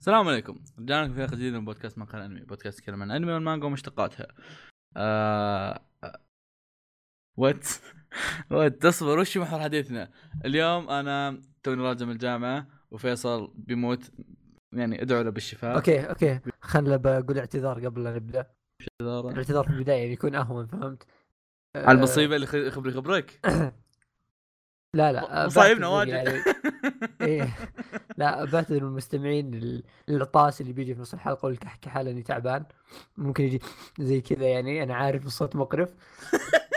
[0.00, 0.60] السلام عليكم.
[0.78, 2.40] رجعنا لكم في حلقة جديدة من بودكاست مقهى أنمي.
[2.40, 4.26] بودكاست يتكلم عن الانمي والمانجا ومشتقاتها.
[4.96, 5.80] آه...
[7.38, 7.68] what
[8.50, 10.10] what تصبر وش محور حديثنا؟
[10.44, 14.10] اليوم أنا توني راجع من الجامعة وفيصل بيموت.
[14.72, 15.76] يعني ادعوا له بالشفاء.
[15.76, 16.40] okay okay.
[16.60, 18.46] خلنا بقول اعتذار قبل لا نبدأ.
[18.82, 19.30] اعتذارا.
[19.30, 21.06] الاعتذار في البداية يعني يكون أهون فهمت؟
[21.76, 23.40] على المصيبة اللي خبري خبرك
[24.94, 26.26] لا لا مصايبنا بعتذر واجد.
[26.26, 26.42] يعني
[27.20, 27.56] إيه.
[28.16, 32.64] لا بعتذر المستمعين لل- للعطاس اللي بيجي في نص الحلقة والكحكي حاله إني تعبان.
[33.16, 33.60] ممكن يجي
[33.98, 35.88] زي كذا يعني أنا عارف الصوت مقرف.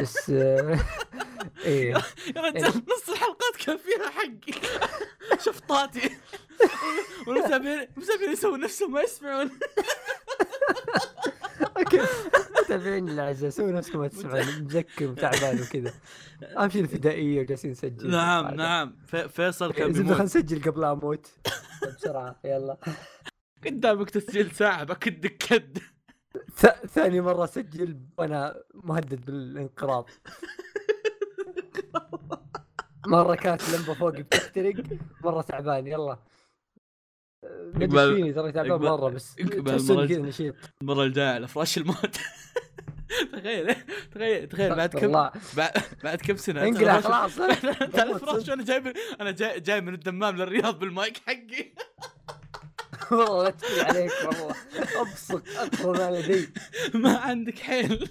[0.02, 0.80] بس آه،
[1.66, 1.92] إيه.
[2.36, 4.78] يا رجال نص الحلقات كان فيها حقي
[5.46, 6.10] شفطاتي
[7.28, 9.50] والمتابعين المتابعين يسوون نفسهم ما يسمعون.
[12.64, 15.94] متابعين الاعزاء سووا نفسكم ما تسمعون مزكم وتعبان وكذا.
[16.58, 18.12] اهم شيء الفدائية وجالسين نسجل.
[18.12, 18.56] نعم.
[18.56, 18.96] نعم.
[19.06, 20.12] في- فيصل كان زبده بيموت.
[20.14, 21.28] خلينا نسجل قبل لا أموت
[21.98, 22.40] بسرعة.
[22.46, 22.78] يلا.
[23.66, 25.78] قدامك تسجيل ساعة بكدك كد
[26.88, 30.10] ثاني مرة أسجل وأنا مهدد بالانقراض.
[33.08, 34.74] مرة كانت لمبة فوقي بتحترق
[35.24, 35.88] مرة تعبان.
[35.88, 36.20] يلا.
[37.76, 40.56] اقبل- فيني ترى تعبان مرة بس اقبل كذا نشيط.
[40.82, 42.18] المرة الجاية على فراش الموت.
[43.34, 43.76] تخيل
[44.12, 45.12] تخيل تخيل بعد كم
[45.58, 45.72] بعد,
[46.04, 47.40] بعد كم سنة؟ انقلع على خلاص.
[47.40, 47.54] على
[48.04, 48.50] أموت فراش.
[48.50, 51.74] وأنا جاي أنا جاي جاي من الدمام للرياض بالمايك حقي.
[53.12, 54.56] والله لا تقول عليك والله.
[55.02, 56.50] أبصق أدخل ما لدي
[56.94, 58.10] ما عندك حيل.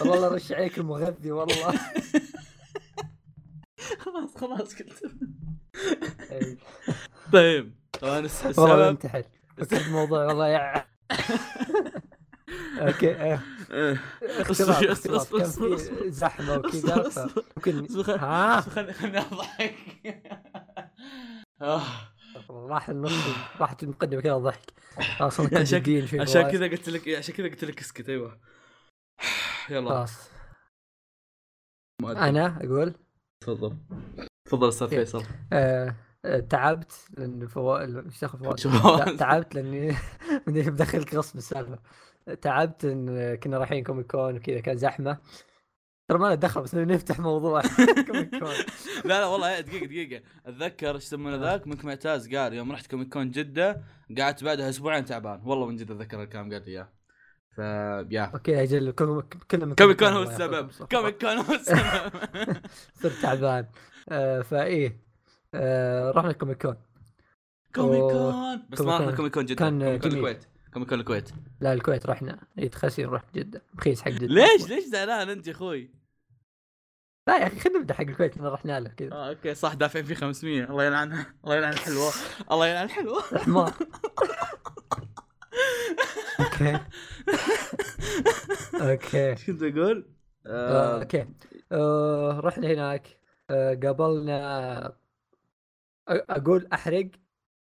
[0.00, 1.80] والله رش عليك المغذي والله.
[3.98, 5.02] خلاص خلاص قلت.
[7.32, 7.74] طيب.
[8.00, 9.22] طبعا الس- والله السبب انتحر
[9.86, 10.86] الموضوع والله يا
[12.86, 13.42] أوكي إيه.
[13.70, 14.00] إيه.
[14.22, 15.76] اصبر اصبر اصبر
[16.08, 17.10] زحمة وكذا
[17.56, 19.74] ممكن ها؟ خلني اضحك.
[21.62, 21.82] آه.
[22.50, 23.12] راح النص
[23.60, 24.72] راحت المقدمه كذا ضحك.
[25.18, 26.06] خلاص كنا عشان- جديين.
[26.52, 28.40] كذا قلت لك عشان كذا قلت لك اسكت أيوه.
[29.70, 29.88] يلا.
[29.90, 30.30] خلاص.
[32.04, 32.94] أنا أقول؟
[33.40, 33.76] تفضل.
[34.50, 35.24] تفضل أستاذ كيف؟ فيصل.
[35.52, 35.94] آه
[36.24, 39.96] آه، تعبت لأن شو فواز؟ لا، تعبت لأني
[40.70, 41.78] بدخلك غصب السالفه
[42.40, 45.18] تعبت إن كنا رايحين Comic Con وكذا كان زحمة.
[46.08, 47.62] ترى ما له دخل بس نفتح موضوع
[48.08, 48.48] Comic Con
[49.10, 50.22] لا لا والله إيه، دقيقة دقيقة.
[50.46, 53.82] أتذكر إيش يسمونه ذاك؟ منك معتاز قال يوم رحت Comic Con جدة
[54.18, 55.40] قعدت بعدها أسبوعين تعبان.
[55.44, 56.88] والله من جد أتذكر الكلام قال إياه.
[57.56, 57.58] ف
[58.10, 58.22] يا.
[58.34, 60.70] okay أجل كل كل comic con هو السبب.
[60.92, 62.12] comic con هو السبب.
[62.94, 63.66] صرت تعبان.
[64.10, 65.00] آه فإيه
[65.54, 66.76] آه رحنا comic con
[67.74, 68.00] comic.
[68.12, 69.16] con بس ما رحنا con.
[69.16, 70.04] comic con جده كان comic.
[70.06, 70.44] الكويت.
[70.74, 71.30] comic con الكويت.
[71.60, 72.38] لا الكويت رحنا.
[72.58, 73.62] اي تخسي نروح جدة.
[73.78, 74.26] رخيص حق جدة.
[74.26, 75.90] ليش؟ ليش زعلان أنت يا أخوي؟
[77.28, 79.12] لا يا أخي خلينا نبدأ حق الكويت لأن رحنا له كذا.
[79.12, 82.12] آه okay صح دافعين فيه 500 الله يلعنها الله يلعن الحلوة.
[82.50, 83.22] الله يلعن الحلوة.
[83.22, 83.72] حمار
[86.40, 86.80] okay.
[88.90, 89.30] okay.
[89.30, 90.10] إيش كنت أقول؟
[90.46, 91.26] آه، okay.
[92.40, 93.19] رحنا هناك.
[93.84, 97.10] قابلنا أ- أقول أحرق؟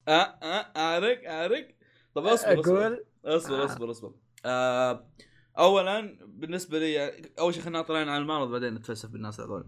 [0.08, 1.68] آه آه احرق احرق
[2.16, 2.78] طب اصبر اصبر.
[2.88, 3.66] أقول؟ اصبر آه.
[3.66, 4.14] اصبر اصبر.
[4.46, 5.10] آه
[5.58, 9.68] اولا بالنسبة لي أول شيء خلينا نطلعين على المعرض بعدين نتفلسف بالناس هذول.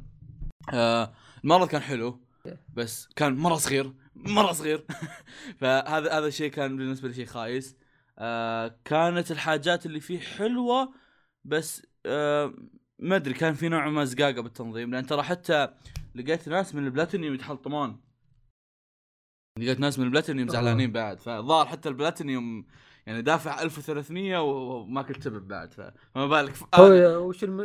[0.74, 1.14] آه
[1.44, 2.22] المعرض كان حلو
[2.74, 4.86] بس كان مرة صغير مرة صغير.
[5.60, 7.78] فهذا هذا الشيء كان بالنسبة لي شيء خايس.
[8.20, 10.94] آه كانت الحاجات اللي فيه حلوة
[11.44, 12.54] بس آه
[13.00, 15.70] ما أدري كان في نوع ما زقاقة بالتنظيم لأن ترى حتى
[16.16, 18.02] لقيت ناس من البلاتينيوم يتحلطمون
[19.60, 20.52] لقيت ناس من البلاتينيوم آه.
[20.54, 22.66] زعلانين بعد فظهر حتى البلاتينيوم
[23.06, 26.54] يعني دافع 1300 وما كنت تبب بعد فما بالك.
[26.76, 27.58] هو وش الم...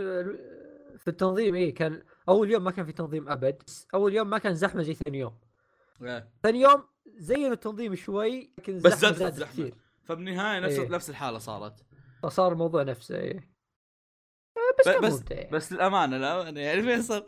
[0.99, 3.63] في التنظيم إيه كان أول يوم ما كان في تنظيم أبد
[3.95, 5.39] أول يوم ما كان زحمة زي ثاني يوم
[6.03, 6.29] إيه.
[6.43, 6.83] ثاني يوم
[7.17, 9.53] زينوا التنظيم شوي لكن بس الزحمة زادت الزحمة.
[9.53, 10.89] كثير فبالنهاية نفس إيه.
[10.89, 11.85] نفس الحالة صارت
[12.23, 13.50] فصار الموضوع نفسه إيه آه،
[14.89, 17.27] بس بس للأمانة لا يعني فيصل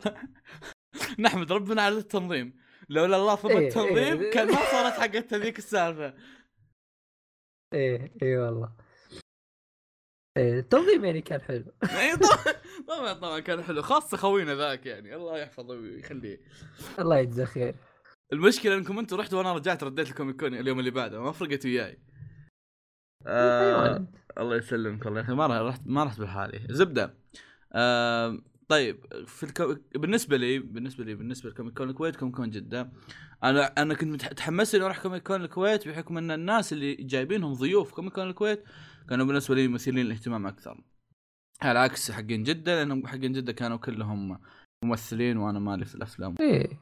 [1.19, 2.63] نحمد ربنا على التنظيم.
[2.89, 4.31] لولا الله فضل إيه، التنظيم إيه.
[4.31, 6.13] كان ما صارت حقت هذيك السالفة.
[7.73, 8.75] إيه اي والله.
[10.37, 11.65] إيه التنظيم يعني كان حلو.
[11.99, 12.15] إيه،
[12.87, 13.81] طبعا طبعا كان حلو.
[13.81, 15.15] خاصه خوينا ذاك يعني.
[15.15, 16.39] الله يحفظه ويخليه.
[16.99, 17.75] الله يجزاه خير.
[18.33, 21.21] المشكلة إنكم أنتم رحتوا وأنا رجعت رديت ال comic con اليوم اللي بعده.
[21.21, 21.99] ما فرقت وياي.
[23.27, 24.07] آه أيوة.
[24.37, 25.37] الله يسلمك الله يخليك.
[25.37, 27.13] ما رحت ما رحت بحالي زبدة.
[27.73, 29.75] آه طيب في الكو...
[29.95, 32.91] بالنسبة لي بالنسبة لي بالنسبة ل comic con الكويت comic con جدة.
[33.43, 37.53] أنا أنا كنت متح- متحمس إني أروح comic con الكويت بحكم إن الناس اللي جايبينهم
[37.53, 38.63] ضيوف comic con الكويت
[39.09, 40.83] كانوا بالنسبة لي مثيرين للاهتمام أكثر.
[41.61, 44.39] على عكس حقين جدة لأنهم حقين جدة كانوا كلهم
[44.83, 46.35] ممثلين وأنا مالي في الأفلام.
[46.39, 46.79] إيه.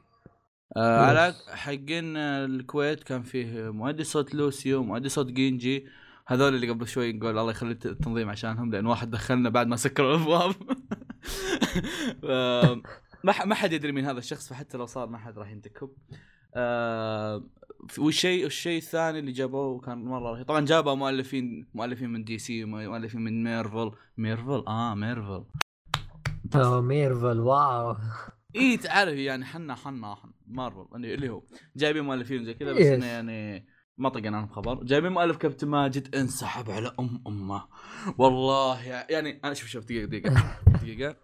[0.76, 1.34] آه على.
[1.48, 5.86] حقين الكويت كان فيه مؤدي صوت لوسيو مؤدي صوت جينجي
[6.26, 10.16] هذول اللي قبل شوي نقول الله يخلي التنظيم عشانهم لأن واحد دخلنا بعد ما سكروا
[10.16, 10.54] الأبواب.
[13.24, 15.90] ما ما حد يدري مين هذا الشخص فحتى لو صار ما حد راح ينتكب
[16.54, 17.44] آه،
[17.98, 20.46] والشيء الشيء الثاني اللي جابوه كان مرة رهيب.
[20.46, 23.90] طبعا جابوا مؤلفين مؤلفين من DC مؤلفين من Marvel.
[24.16, 25.44] Marvel؟ آه ميرفل.
[26.54, 27.96] أوه، Marvel wow.
[28.56, 31.42] اي تعرف يعني حنا حنا حنا مارفل اللي اللي هو
[31.76, 32.80] جايبين مؤلفين زي كذا بس.
[32.80, 33.66] إنه يعني
[34.02, 37.64] ما طقنا عنهم خبر جايبين مؤلف كابتن ماجد انسحب على أم أمه.
[38.18, 40.58] والله يع- يعني أنا شوف شوف دقيقه دقيقة.
[40.82, 41.16] دقيقة.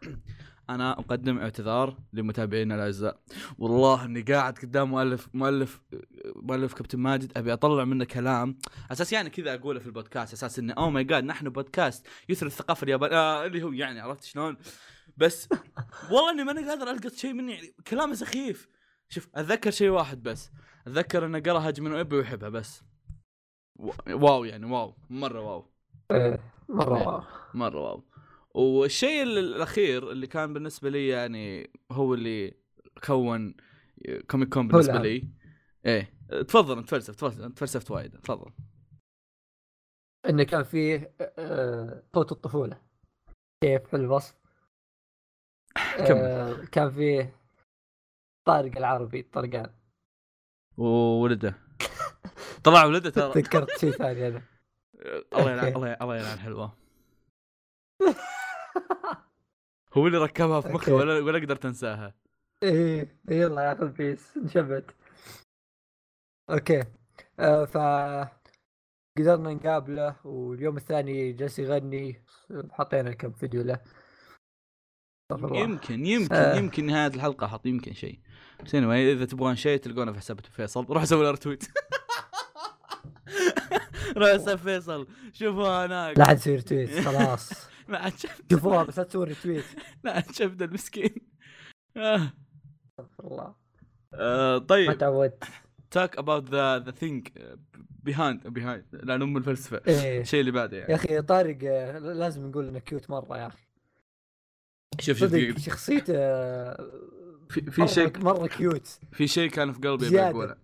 [0.70, 3.20] أنا أقدم اعتذار لمتابعينا الأعزاء.
[3.58, 5.80] والله إني قاعد قدام مؤلف مؤلف
[6.36, 8.58] مؤلف كابتن ماجد أبي أطلع منه كلام.
[8.92, 10.32] أساس يعني كذا أقوله في البودكاست.
[10.32, 13.16] أساس انه oh my god نحن بودكاست يثري الثقافة اليابانية.
[13.16, 14.56] آه اللي هو يعني عرفت شلون؟
[15.16, 15.48] بس
[16.10, 18.68] والله إني ماني قادر ألقط شيء مني يعني كلامه سخيف.
[19.08, 20.50] شوف أتذكر شيء واحد بس.
[20.86, 22.82] أتذكر إنه قرأ هجوم أبي ويحبها بس.
[24.08, 25.66] wow يعني wow مرة wow.
[26.10, 27.06] إيه، مرة إيه.
[27.06, 27.22] wow.
[27.54, 28.04] مرة wow.
[28.54, 32.54] والشيء ال- الأخير اللي كان بالنسبة لي يعني هو اللي
[33.06, 33.54] كون
[34.30, 34.98] كوميك كون بالنسبة.
[34.98, 35.28] لي.
[35.86, 36.12] إيه.
[36.28, 38.52] تفضل تفلسف انت تفلسفت وايد تفضل.
[40.28, 42.82] إنه كان فيه آه، صوت الطفولة.
[43.64, 44.34] كيف في الوصف؟
[46.00, 47.36] آه، كان فيه
[48.46, 49.70] طارق العربي طرقان.
[50.78, 51.54] وولده.
[52.64, 53.32] طلع ولده ترى.
[53.32, 54.42] تذكرت شيء ثاني أنا.
[55.36, 55.74] الله يلعن.
[55.76, 56.72] الله الله يلعن حلوة.
[59.92, 60.92] هو اللي ركبها في مخي.
[60.92, 62.14] ولا ولا قدرت أنساها.
[62.62, 64.94] إيه يلا ياخذ بيس نشبت
[66.50, 66.84] okay.
[67.40, 67.76] آه ف
[69.18, 72.24] قدرنا نقابله واليوم الثاني جالس يغني.
[72.70, 73.80] حطينا كم فيديو له.
[75.32, 76.56] يمكن يمكن آه.
[76.56, 78.20] يمكن نهاية الحلقة أحط يمكن شيء.
[78.64, 80.84] بس anyway إذا تبغون شيء تلقونه في حساب فيصل.
[80.84, 81.64] روح سوي له retweet
[84.16, 85.06] روح حساب فيصل.
[85.32, 86.18] شوفوا هناك.
[86.18, 87.50] لا عاد يصير tweet خلاص.
[87.88, 88.12] ما عاد
[88.50, 89.64] شوفوها بس لا تسوي tweet
[90.04, 91.14] لا عاد شفت المسكين.
[91.96, 92.32] آه.
[92.90, 93.54] استغفر الله.
[94.14, 95.44] آه، ما طيب تعودت
[95.98, 97.22] talk about the the thing
[98.08, 98.82] behind behind.
[98.92, 99.80] لأن أم الفلسفة.
[99.88, 100.20] إيه.
[100.20, 103.68] الشيء اللي بعده يا يعني أخي طارق آه، لازم نقول إنه cute مرة يا أخي.
[105.00, 105.58] شوف شوف.
[105.58, 106.14] شخصيته
[107.50, 110.20] في في شيء مرة cute في شيء كان في قلبي.
[110.20, 110.56] أقوله.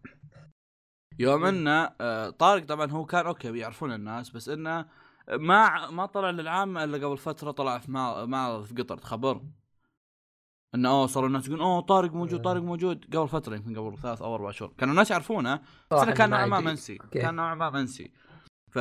[1.18, 4.86] يوم إنه آه، طارق طبعا هو كان okay بيعرفون الناس بس إنه
[5.30, 9.42] ما ما طلع للعامة إلا قبل فترة طلع في مع- معرض في قطر تخبر
[10.74, 13.16] إنه أوه صاروا الناس يقولون أوه طارق موجود طارق موجود.
[13.16, 14.72] قبل فترة يمكن قبل ثلاث أو أربع شهور.
[14.78, 15.60] كانوا الناس يعرفونه
[15.90, 16.60] بس إنه كان نوعا ما.
[16.60, 16.98] منسي.
[16.98, 18.12] كان نوعا ما منسي.
[18.72, 18.78] ف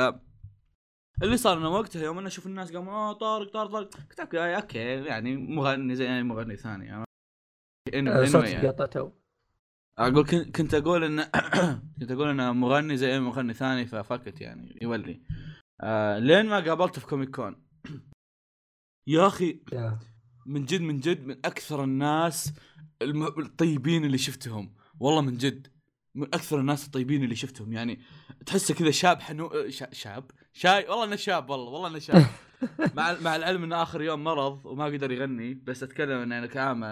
[1.24, 3.90] اللي صار إنه وقتها يوم إنه أشوف الناس قاموا أوه طارق طارق طارق.
[4.20, 7.04] قلت okay يعني مغني زي أي مغني ثاني آه،
[7.94, 8.68] anyway صوت يعني.
[8.68, 9.12] قطع تو.
[9.98, 11.24] أقول كنت أقول ان
[12.00, 15.22] كنت أقول انه مغني زي أي مغني ثاني ففكت يعني يولي.
[15.81, 17.64] آه لين ما قابلته في comic con
[19.07, 19.60] يا أخي.
[20.45, 22.54] من جد من جد من أكثر الناس
[23.01, 23.24] الم...
[23.24, 24.75] الطيبين اللي شفتهم.
[25.00, 25.68] والله من جد
[26.16, 27.74] من أكثر الناس الطيبين اللي شفتهم.
[27.74, 28.00] يعني
[28.46, 29.94] تحسه كذا شاب حنو شا...
[29.94, 32.25] شاب؟ شاي؟ والله إنه شاب والله والله إنه شاب.
[32.98, 36.84] مع مع العلم إنه آخر يوم مرض وما قدر يغني بس أتكلم إنه يعني كان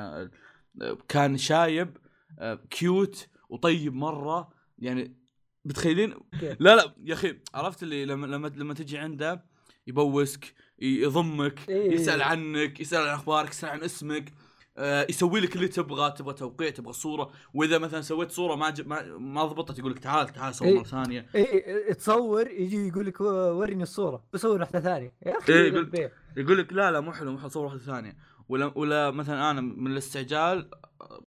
[1.08, 1.98] كان شايب
[2.40, 5.18] آه، cute وطيب مرة يعني
[5.66, 6.56] متخيلين okay.
[6.60, 9.46] لا لا يا أخي عرفت اللي لما لما لما تجي عنده
[9.88, 11.92] يبوسك يضمك إيه.
[11.92, 14.34] يسأل عنك يسأل عن أخبارك يسأل عن اسمك
[14.78, 18.82] آه، يسوي لك اللي تبغى تبغى توقيع تبغى صورة وإذا مثلا سويت صورة ما ج...
[18.82, 20.76] ما, ما ضبطت يقول لك تعال تعال سوي إيه.
[20.76, 25.54] مرة ثانية إيه، إيه تصور يجي يقول لك وريني الصورة بصور واحدة ثانية يا أخي
[25.54, 26.12] إيه،.
[26.38, 28.18] يقول لك لا لا مو حلو مو حلو صور واحدة ثانية
[28.52, 30.70] ولا ولا مثلا أنا من الاستعجال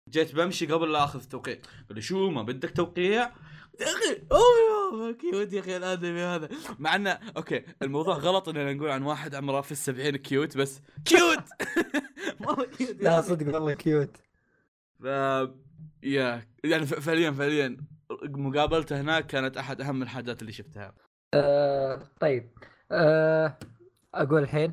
[0.09, 1.55] جيت بمشي قبل لا أخذ التوقيع
[1.89, 3.33] قال لي شو ما بدك توقيع؟
[3.81, 6.49] يا أخي أوه cute يا أخي الآدمي هذا؟
[6.79, 11.45] مع إنه okay الموضوع غلط إننا نقول عن واحد عمره في السبعين cute بس cute!
[12.47, 13.21] والله cute لا.
[13.21, 14.17] صدق والله cute.
[15.01, 15.05] ف
[16.03, 17.77] يا يعني فعليا فعليا
[18.23, 20.95] مقابلته هناك كانت أحد أهم الحاجات اللي شفتها.
[21.35, 22.51] آه طيب.
[22.93, 23.59] آه
[24.15, 24.73] أقول الحين.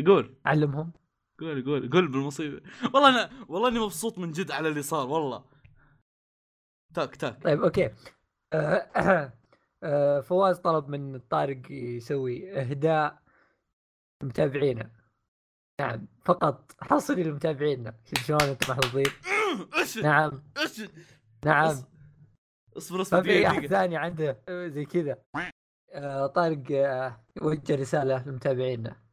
[0.00, 0.92] يقول علمهم.
[1.40, 2.60] قول قول قول بالمصيبة.
[2.94, 5.44] والله أنا والله إني مبسوط من جد على اللي صار والله.
[6.94, 7.90] تاك تاك طيب okay.
[8.52, 9.32] آه
[9.82, 13.22] آه فواز طلب من طارق يسوي إهداء
[14.22, 14.90] لمتابعينا
[15.80, 19.06] نعم فقط حصري لمتابعينا شوف شلون أنتم محظوظين.
[20.02, 20.42] نعم.
[21.44, 21.66] نعم.
[22.76, 25.22] اصبر اصبر ما في أحد ثاني عنده زي كذا.
[25.92, 29.05] آه طارق آه وجه رسالة لمتابعينا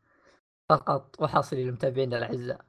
[0.70, 2.62] فقط وحصري لمتابعينا الأعزاء.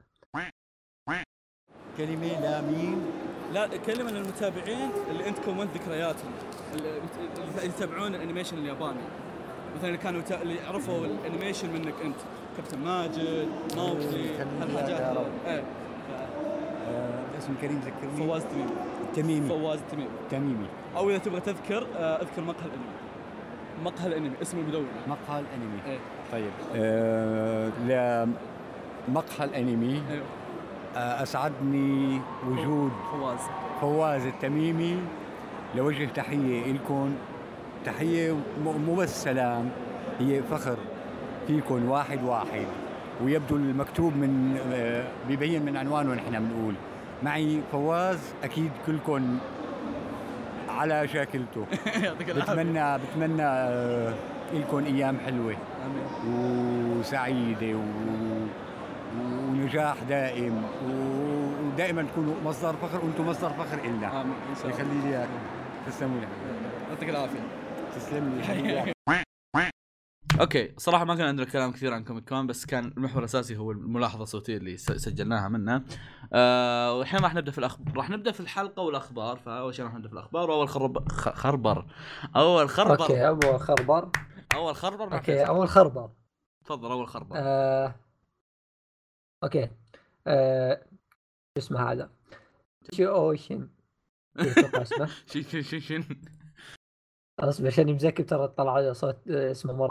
[1.97, 3.05] كلمة لا ميم
[3.53, 6.31] لا كلمة للمتابعين اللي انت كونت ذكرياتهم؟
[6.73, 7.01] اللي
[7.63, 9.01] يتابعون ال animation الياباني.
[9.75, 12.15] مثلا اللي كانوا اللي عرفوا ال animation منك أنت.
[12.57, 15.27] كابتن ماجد موكلي خليني هالحاجات.
[15.47, 15.63] إيه.
[16.87, 18.69] آه، اسم كريم ذكرني فواز تميم
[19.15, 19.49] تميمي.
[19.49, 20.67] فواز تميم تميمي.
[20.95, 22.95] أو إذا تبغى تذكر آه، أذكر مقهى الانمي
[23.83, 25.99] مقهى الانمي اسمه المدونه مقهى الانمي إيه.
[26.31, 26.51] طيب.
[26.75, 27.69] آه
[29.07, 30.23] لمقهى الانمي أيوه.
[30.97, 33.39] آه أسعدني وجود فواز.
[33.81, 34.97] فواز التميمي
[35.75, 37.15] لوجه تحية لكم
[37.85, 39.69] تحية مو بس سلام
[40.19, 40.77] هي فخر
[41.47, 42.65] فيكم واحد واحد
[43.23, 46.73] ويبدو المكتوب من آه، بيبين من عنوانه نحن بنقول.
[47.23, 49.37] معي فواز أكيد كلكم
[50.69, 51.65] على شاكلته.
[52.37, 54.13] بتمنى بتمنى آه،
[54.53, 55.55] لكم أيام حلوة.
[56.27, 57.83] وسعيدة و...
[59.49, 60.63] ونجاح دائم.
[60.63, 60.89] و...
[61.67, 64.21] ودائما تكونوا مصدر فخر وأنتم مصدر فخر إلنا.
[64.21, 64.75] آمين إن شاء الله.
[64.75, 65.39] يخلي لي اياكم
[65.87, 66.27] تسلموا لي.
[66.27, 66.89] حبيبي.
[66.89, 67.39] يعطيك العافية.
[67.95, 68.93] تسلم لي.
[70.41, 73.71] okay صراحة ما كان عندنا كلام كثير عن كوميك كون بس كان المحور الأساسي هو
[73.71, 75.81] الملاحظة الصوتية اللي سجلناها منه.
[76.33, 79.37] آه والحين راح نبدأ في الاخبار راح نبدأ في الحلقة والأخبار.
[79.37, 80.49] فأول شيء راح نبدأ في الأخبار.
[80.49, 81.85] وأول خرب خربر.
[82.35, 83.01] أول خربر.
[83.01, 84.09] okay أول خربر.
[84.53, 85.47] أول خربر مع okay فيصل.
[85.47, 86.11] أول خربر.
[86.65, 87.35] تفضل أول خربر.
[87.39, 87.95] آه...
[89.43, 89.69] okay.
[90.27, 90.85] آه...
[91.57, 92.11] شو اسمه هذا؟
[92.93, 93.69] شي اوشن
[94.37, 96.03] اسمه؟ شي شي شي
[97.39, 99.89] اصبر عشان مزكم ترى طلع صوت آه، اسمه مرة.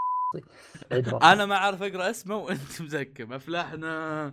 [1.23, 4.33] أنا ما أعرف أقرأ اسمه وأنت مزكم أفلاحنا.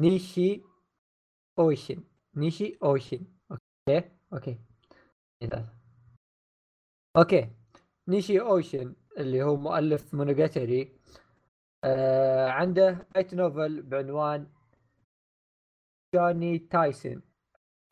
[0.00, 0.62] نيشي
[1.58, 2.04] أوشن.
[2.36, 3.26] نيشي أوشن.
[3.52, 4.58] okay okay.
[7.16, 7.57] okay.
[8.08, 10.98] نيشي أوشن اللي هو مؤلف مونوجاتري
[11.84, 14.46] آه عنده light novel بعنوان
[16.14, 17.22] جوني تايسون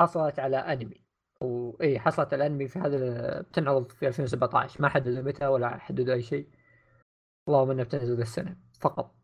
[0.01, 1.07] حصلت على أنمي.
[1.41, 6.23] واي حصلت على أنمي في هذا بتنعرض في 2017 ما حددوا متى ولا حددوا أي
[6.23, 6.49] شيء.
[7.49, 9.15] اللهم انها بتنزل السنة فقط.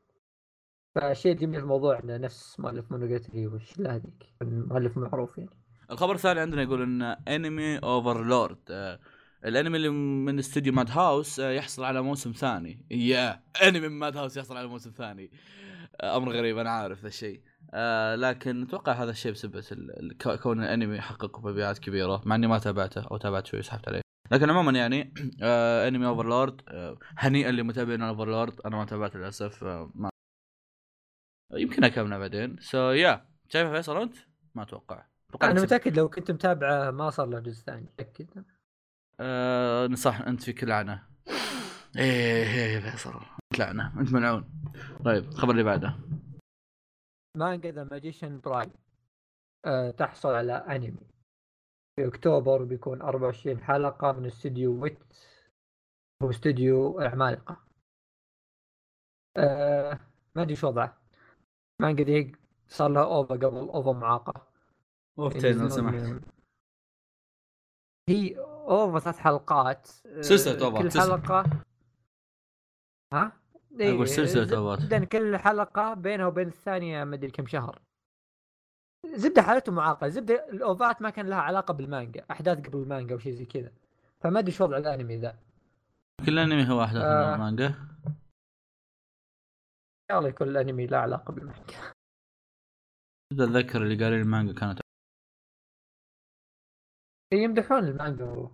[0.94, 5.50] فالشيء الجميل في الموضوع إنه نفس مؤلف مونوجاتري والشله هذيك؟ مؤلف معروف يعني.
[5.90, 9.00] الخبر الثاني عندنا يقول إن انمي Overlord آه
[9.44, 12.86] الانمي اللي من استوديو Madhouse آه يحصل على موسم ثاني.
[12.90, 15.30] يا انمي من Madhouse يحصل على موسم ثاني.
[16.00, 17.42] آه أمر غريب أنا عارف ذا الشيء.
[17.74, 19.62] آه لكن أتوقع هذا الشيء بسبب
[20.42, 24.00] كون الانمي يحقق مبيعات كبيرة مع إني ما تابعته أو تابعت شوي سحبت عليه.
[24.30, 29.90] لكن عموما يعني آه أنمي Overlord آه هنيئا لمتابعين Overlord أنا ما تابعته للأسف آه
[29.94, 30.10] ما
[31.54, 32.56] يمكن أكمله بعدين.
[32.60, 34.16] so yeah شايفه فيصل أنت؟
[34.54, 35.06] ما أتوقع.
[35.42, 38.44] أنا متأكد لو كنت متابعه ما صار له جزء ثاني متاكد
[39.20, 41.06] آه صح أنت فيك لعنة.
[41.96, 43.10] إيه إيه يا فيصل.
[43.14, 44.44] انت لعنة أنت ملعون.
[45.04, 45.94] طيب الخبر اللي بعده.
[47.36, 48.70] مانجا The Magician Bride
[49.66, 51.06] أه تحصل على انمي
[51.96, 54.98] في أكتوبر بيكون 24 حلقة من استوديو Wit
[56.22, 57.56] هو استوديو العمالقه
[59.36, 59.98] أه
[60.36, 61.02] ما أدري شو وضعه.
[61.80, 62.36] مانجا دي
[62.68, 64.46] صار لها OVA قبل OVA معاقة.
[65.18, 66.22] اوفتين لو ينزلون- سمحت
[68.08, 71.16] هي OVA ثلاث حلقات أه، سلسلة OVA، كل سلسلة.
[71.16, 71.44] حلقة
[73.12, 73.32] ها؟
[73.80, 74.86] إيه، أقول سلسلة زب- أوفات.
[74.86, 77.82] جدا كل حلقة بينها وبين الثانية ما أدري كم شهر
[79.06, 83.32] زبدة حالته معاقه زبدة الأوفات ما كان لها علاقة بالمانجا أحداث قبل المانجا أو شيء
[83.32, 83.72] زي كذا
[84.20, 85.38] فما أدري شو وضع الأنمي ذا
[86.26, 87.34] كل أنمي هو أحداث آه.
[87.34, 87.74] المانجا
[90.10, 91.92] يا الله يكون الانمي له علاقة بالمانجا
[93.32, 94.80] أتذكر اللي قال المانجا كانت
[97.32, 98.24] يمدحون المانجا.
[98.24, 98.50] و...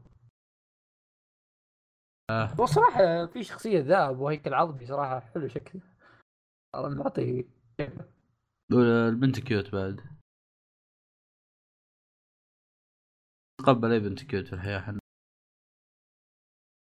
[2.30, 2.60] آه.
[2.60, 5.82] والصراحه في شخصية ذئب وهيكل عظمي صراحة حلو شكله.
[6.74, 7.48] والله معطي
[8.72, 10.18] البنت cute بعد.
[13.58, 14.98] تقبل أي بنت cute في الحياة حنا.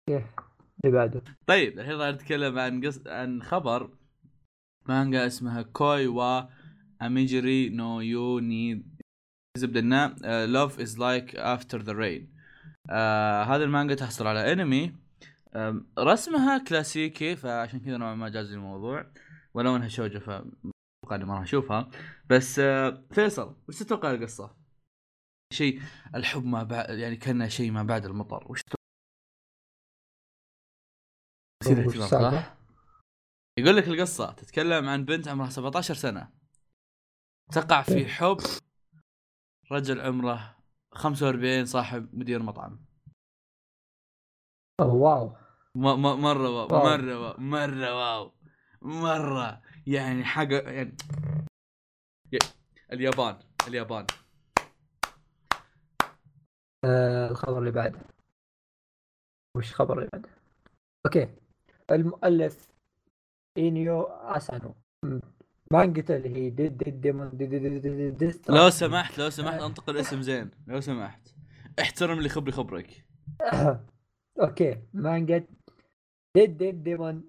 [0.09, 1.23] اللي بعده.
[1.47, 3.07] طيب الحين راح نتكلم عن قص...
[3.07, 3.99] عن خبر.
[4.89, 6.21] مانجا اسمها Koi wa
[7.03, 8.98] Ameagari no You ni.
[9.59, 12.39] زبده انه Love is Like After the Rain
[13.51, 14.95] هذا المانجا تحصل على انمي
[15.99, 19.13] رسمها كلاسيكي فعشان كذا نوعا ما جاز الموضوع.
[19.55, 21.91] ولو إنها شوجو فاتوقع اني ما راح أشوفها.
[22.31, 24.57] بس آه، فيصل وش تتوقع القصة؟
[25.53, 25.83] شيء
[26.15, 28.53] الحب ما بعد يعني كأنه شيء ما بعد المطر.
[28.53, 28.63] وش
[31.65, 32.57] تتوقع؟ صح؟
[33.59, 34.33] يقول لك القصة.
[34.33, 36.33] تتكلم عن بنت عمرها 17 سنة.
[37.53, 38.41] تقع في حب
[39.73, 40.57] رجل عمره
[40.95, 42.87] 45 صاحب مدير مطعم.
[44.81, 45.37] أوه wow.
[45.75, 46.85] م- م- مرة wow wow.
[46.97, 48.33] مرة wow مرة wow
[48.83, 49.63] مرة.
[49.87, 50.97] يعني حاجة يعني
[52.93, 54.07] اليابان اليابان.
[56.85, 58.01] آه الخبر اللي بعده
[59.57, 60.29] وش الخبر اللي بعده
[61.07, 61.29] okay.
[61.91, 62.69] المؤلف
[63.57, 64.75] اينيو أسانو.
[65.73, 69.61] مانجته اللي هي Dead Dead Demon Dead Dead Dead Dead Dead لو سمحت لو سمحت
[69.61, 71.29] انطق الاسم زين لو سمحت
[71.81, 73.05] احترم اللي خبري خبرك
[74.43, 75.47] okay مانجا
[76.37, 77.25] Dead Dead Demon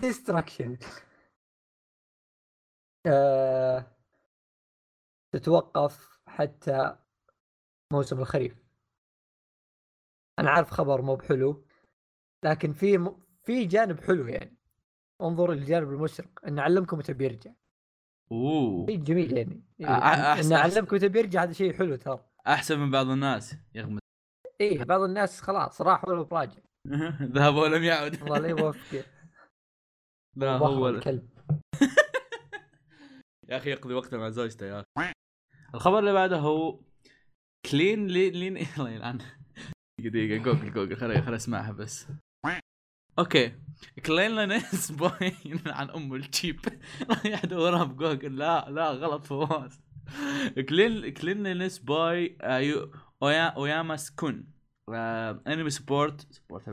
[0.00, 0.78] Destruction
[3.06, 3.96] آه،
[5.32, 6.96] تتوقف حتى
[7.92, 8.64] موسم الخريف
[10.38, 11.64] أنا عارف خبر مو بحلو
[12.44, 13.20] لكن في م...
[13.42, 14.57] في جانب حلو يعني
[15.22, 17.50] انظر للجانب المشرق إن اعلمكم متى بيرجع.
[18.32, 18.86] أوه.
[18.86, 19.62] شيء جميل يعني.
[19.82, 22.24] أحسن- ان اعلمكم متى بيرجع هذا شيء حلو ترى.
[22.46, 24.00] أحسن من بعض الناس يغمد
[24.60, 26.60] إيه بعض الناس خلاص راح ولا براجع
[27.36, 28.14] ذهب ولم يعد.
[28.22, 29.04] الله لا يوفقه
[30.36, 30.56] لا.
[30.56, 31.28] هو الكلب.
[33.48, 35.12] يا أخي يقضي وقته مع زوجته يا أخي.
[35.74, 36.80] الخبر اللي بعده هو
[37.70, 39.18] كلين لين لين الله يلعن
[40.00, 42.06] دقيقة جوجل جوجل خليني خليني أسمعها بس.
[43.18, 43.52] أوكي.
[44.06, 45.32] كلين لينس بوي
[45.66, 46.60] عن أم الشيب
[47.10, 49.80] راح ادورها بجوجل لا لا غلط فواز.
[50.68, 52.90] كلين كلين لينس باي آه،
[53.22, 54.52] أويا اوياماس كون
[54.94, 56.68] آه، انمي سبورت سبورت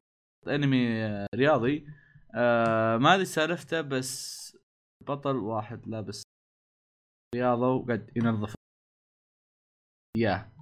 [0.48, 1.88] انمي رياضي.
[2.36, 4.58] آه، ما أدري سالفته بس
[5.08, 6.24] بطل واحد لابس
[7.36, 8.56] رياضة وقاعد ينظف.
[10.18, 10.55] ياه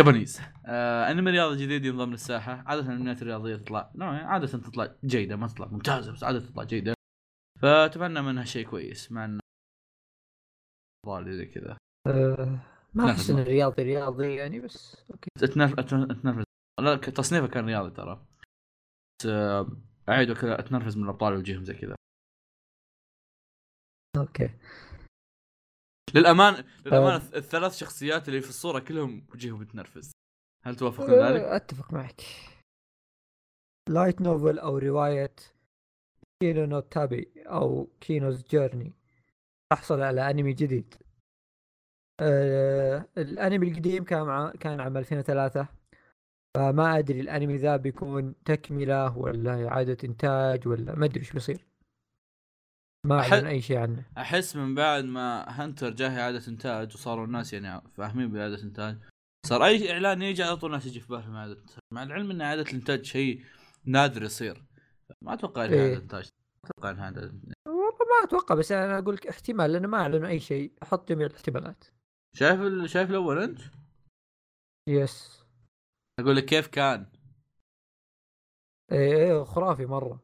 [0.00, 2.52] جابانيز آه أنمي رياضي جديد ينضم للساحة.
[2.66, 6.94] عادة الأنميات الرياضية تطلع نوعا عادة تطلع جيدة ما تطلع ممتازة بس عادة تطلع جيدة.
[7.62, 9.40] فأتمنى منها شيء كويس مع انه
[11.06, 11.76] ضالي زي كذا.
[12.06, 12.58] آه،
[12.94, 15.28] ما أحس ما- انه رياضي رياضي يعني بس okay.
[15.42, 16.44] اتنرف اتنرفز
[16.80, 18.26] لا ك- تصنيفه كان رياضي ترى.
[19.20, 19.68] بس آه،
[20.08, 21.94] أعيد وكذا أتنرفز من الأبطال وجيهم زي كذا.
[24.16, 24.50] okay.
[26.14, 30.12] للامانه للامانه الثلاث شخصيات اللي في الصورة كلهم وجيههم بتنرفز.
[30.64, 32.20] هل توافقون ذلك؟ آه، أتفق معك.
[33.88, 35.34] light novel أو رواية
[36.42, 38.92] Kino no Tabi أو Kino's Journey.
[39.72, 40.94] تحصل على أنمي جديد.
[42.20, 44.50] آه الأنمي القديم كان مع...
[44.50, 45.68] كان عام 2003
[46.56, 51.69] فما أدري الأنمي ذا بيكون تكملة ولا إعادة إنتاج ولا ما أدري إيش بيصير.
[53.06, 54.04] ما أعلن أي شيء عنه.
[54.18, 58.98] أحس من بعد ما هنتر جاه اعاده إنتاج وصاروا الناس يعني فاهمين باعاده إنتاج
[59.46, 62.62] صار أي إعلان يجي على طول الناس يجي في بالهم اعاده مع العلم إن اعاده
[62.62, 63.44] الإنتاج شيء
[63.84, 64.64] نادر يصير.
[65.24, 65.80] ما أتوقع انها إيه.
[65.80, 66.28] اعاده انتاج
[66.64, 67.20] أتوقع انها اعاده
[67.66, 70.72] والله ما أتوقع بس أنا أقول لك احتمال لأنه ما أعلنوا أي شيء.
[70.82, 71.84] أحط جميع الاحتمالات.
[72.36, 72.90] شايف ال...
[72.90, 73.60] شايف الأول أنت؟
[74.88, 75.44] يس.
[76.20, 77.06] أقول لك كيف كان.
[78.92, 80.20] إيه إيه خرافي مرة.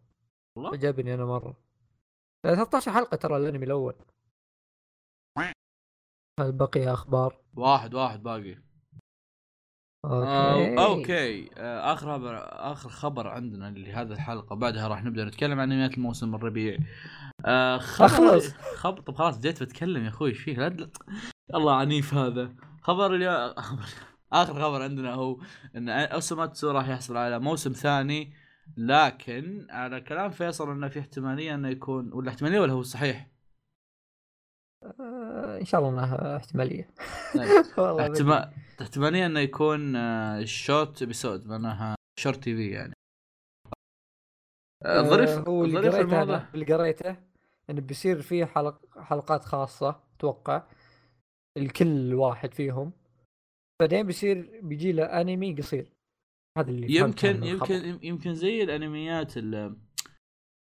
[0.56, 1.65] والله؟ عجبني أنا مرة.
[2.44, 3.94] 13 حلقة ترى الأنمي الأول.
[6.40, 8.56] هل بقي أخبار؟ واحد واحد باقي.
[10.04, 10.78] أوكي.
[10.78, 11.50] آه، أوكي.
[11.56, 12.36] آه، آخر خبر
[12.72, 14.56] آخر خبر عندنا اللي هذه الحلقة.
[14.56, 16.78] بعدها راح نبدأ نتكلم عن أنميات الموسم الربيع.
[17.44, 20.28] آه خبر طب خلاص بديت بتكلم يا أخوي.
[20.30, 20.90] إيش فيه لا-
[21.54, 22.54] الله عنيف هذا.
[22.82, 23.54] خبر اليوم
[24.32, 25.40] آخر خبر عندنا هو
[25.76, 28.32] إن أوسوماتسو راح يحصل على موسم ثاني
[28.76, 33.28] لكن على كلام فيصل إنه في احتمالية إنه يكون ولا احتمالية ولا هو صحيح؟
[34.84, 36.90] آه إن شاء الله إنها احتمالية
[37.34, 37.64] طيب.
[37.78, 38.02] والله.
[38.02, 38.52] احتمال
[38.82, 42.92] احتمالية إنه يكون آه، short episode معناها short TV يعني
[44.84, 47.16] آه، ظريف آه، هو اللي قريته اللي قريته
[47.70, 50.62] إنه بيصير فيه حلق حلقات خاصة أتوقع
[51.56, 52.92] الكل واحد فيهم
[53.80, 55.95] بعدين بيصير بيجي له أنمي قصير
[56.56, 57.44] هذا اللي يمكن.
[57.44, 59.76] يمكن يمكن زي الأنميات ال-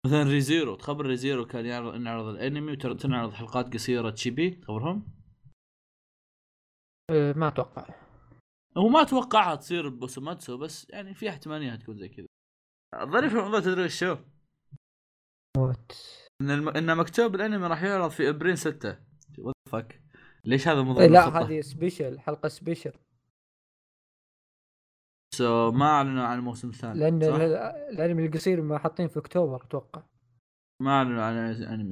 [0.05, 5.07] مثلا Re:Zero تخبر Re:Zero كان يعرض نعرض الأنمي وتنعرض حلقات قصيرة chibi تخبرهم؟
[7.11, 7.87] آه ما أتوقع
[8.77, 12.25] هو ما اتوقعها تصير بوسوماتسو بس يعني في احتماليه تكون زي كذا
[13.03, 14.17] ظريف الموضوع تدري شو؟
[15.57, 15.91] موت
[16.41, 16.69] إن الم...
[16.69, 18.99] إن مكتوب الأنمي راح يعرض في ابريل 6
[19.39, 20.01] what fuck
[20.45, 22.93] ليش هذا مو إيه، لا؟ هذه special حلقة special
[25.37, 30.03] so ما أعلنوا عن الموسم الثاني لأن الأنمي القصير ما حاطين في أكتوبر أتوقع.
[30.81, 31.91] ما أعلنوا عن انمي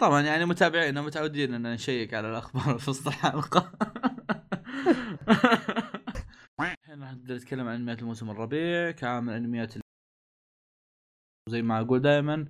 [0.00, 3.72] طبعا يعني متابعينا متعودين إن نشيك على الأخبار في وسط الحلقة
[6.92, 8.90] الحين راح نبدا نتكلم عن أنميات الموسم الربيع.
[8.90, 9.74] كعامل أنميات
[11.48, 12.48] زي ما أقول دائما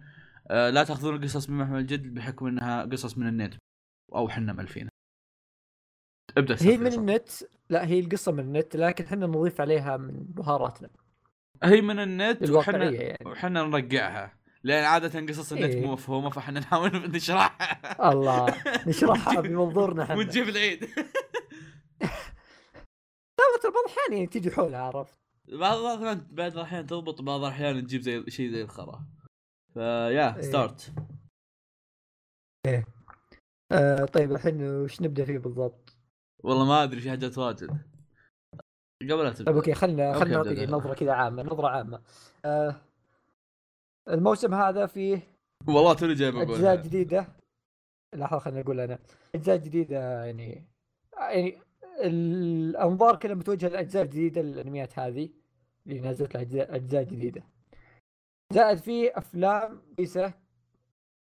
[0.50, 3.54] آه لا تأخذون القصص بمحمل الجد بحكم إنها قصص من النت
[4.14, 4.90] أو حنا مألفينها.
[6.38, 6.86] ابدأ هي من.
[6.86, 7.28] النت
[7.68, 10.90] لا هي القصة من النت لكن إحنا نضيف عليها من بهاراتنا
[11.62, 13.18] هي من النت وحنا يعني.
[13.30, 15.86] وحنا نرقعها لأن عادة قصص النت إيه.
[15.86, 18.12] مو مفهومة فإحنا نحاول نشرحها.
[18.12, 18.46] الله
[18.88, 20.16] نشرحها بمنظورنا إحنا.
[20.16, 20.80] ونجيب العيد.
[23.62, 25.14] ترى بعض الأحيان يعني تجي حولها عرفت؟
[25.48, 29.04] بعض الاحيان بعض الأحيان تضبط بعض الأحيان نجيب زي شيء زي الخرا.
[29.74, 30.42] ف yeah إيه.
[30.42, 30.92] start
[33.72, 35.81] آه طيب الحين وش نبدأ فيه بالضبط؟
[36.42, 37.70] والله ما أدري في حاجات واجد.
[39.02, 40.72] قبل لا طيب تبدا okay خلنا okay، خلنا أبدأ، نعطي.
[40.72, 42.02] نظرة كذا عامة نظرة عامة.
[42.44, 42.76] آه
[44.08, 45.22] الموسم هذا فيه
[45.68, 47.26] والله توني جاي أجزاء بقولها جديدة.
[48.14, 48.98] لحظة خليني أقول أنا.
[49.34, 50.66] أجزاء جديدة يعني
[51.18, 51.58] يعني
[52.00, 55.30] الأنظار كلها متوجهة للاجزاء الجديده للانميات هذه
[55.86, 57.42] اللي نزلت لها اجزاء أجزاء جديدة.
[58.52, 60.34] زائد في أفلام كويسة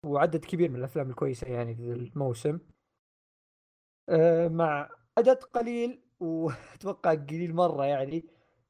[0.05, 2.59] وعدد كبير من الأفلام الكويسة يعني في الموسم.
[4.09, 8.25] آه، مع عدد قليل واتوقع قليل مرة يعني.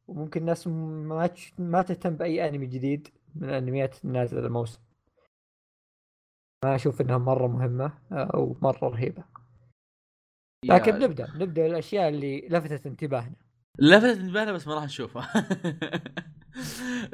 [0.09, 4.81] وممكن الناس ما ما تهتم بأي أنمي جديد من الأنميات النازله الموسم
[6.65, 9.25] ما أشوف إنها مرة مهمة آه، أو مرة رهيبة.
[10.65, 13.37] لكن يا- نبدأ نبدأ الأشياء اللي لفتت انتباهنا.
[13.79, 15.29] لفتت انتباهنا بس ما راح نشوفها.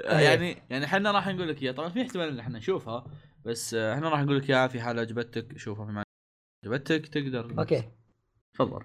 [0.00, 0.18] إيه.
[0.18, 1.72] يعني يعني إحنا راح نقول لك إياها.
[1.74, 3.06] طبعا في احتمال إن إحنا نشوفها
[3.44, 4.68] بس آه، إحنا راح نقول لك إياها.
[4.68, 5.86] في حال عجبتك شوفها.
[5.86, 6.06] في معنى
[6.66, 7.90] عجبتك تقدر أوكي.
[8.54, 8.84] تفضل.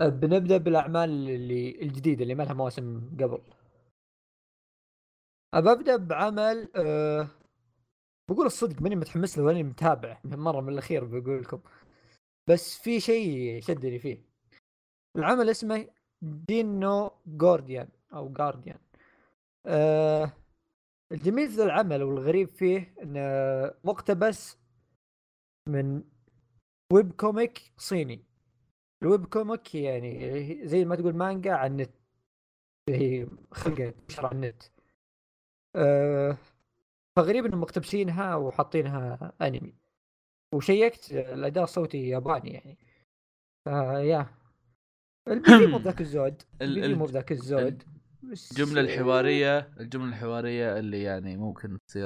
[0.00, 3.42] بنبدأ بالأعمال اللي الجديدة اللي ما لها مواسم قبل.
[5.54, 7.28] ببدا بعمل أه
[8.30, 11.60] بقول الصدق ماني متحمس له واني متابع من مرة من الأخير بقول لكم.
[12.48, 14.22] بس في شيء شدني فيه.
[15.16, 15.88] العمل اسمه
[16.22, 18.78] دينو جورديان أو جارديان
[19.66, 20.32] أه
[21.12, 23.20] الجميل في العمل والغريب فيه انه
[23.84, 24.58] مقتبس
[25.68, 26.02] من
[26.92, 28.24] web comic صيني.
[29.02, 31.90] ال web comic يعني زي ما تقول مانجا على النت
[32.88, 34.62] هي خلقت نشر على النت.
[35.76, 36.36] أه
[37.16, 39.74] فغريب إنهم مقتبسينها وحاطينها أنمي.
[40.54, 42.78] وشيكت الأداء الصوتي ياباني يعني.
[43.64, 44.26] ف
[45.28, 46.42] yeah ال PV مو ذاك الزود.
[46.62, 47.82] ال- البي في ال- مو ذاك الزود.
[48.24, 52.04] الجملة الحوارية الجملة الحوارية اللي يعني ممكن تصير.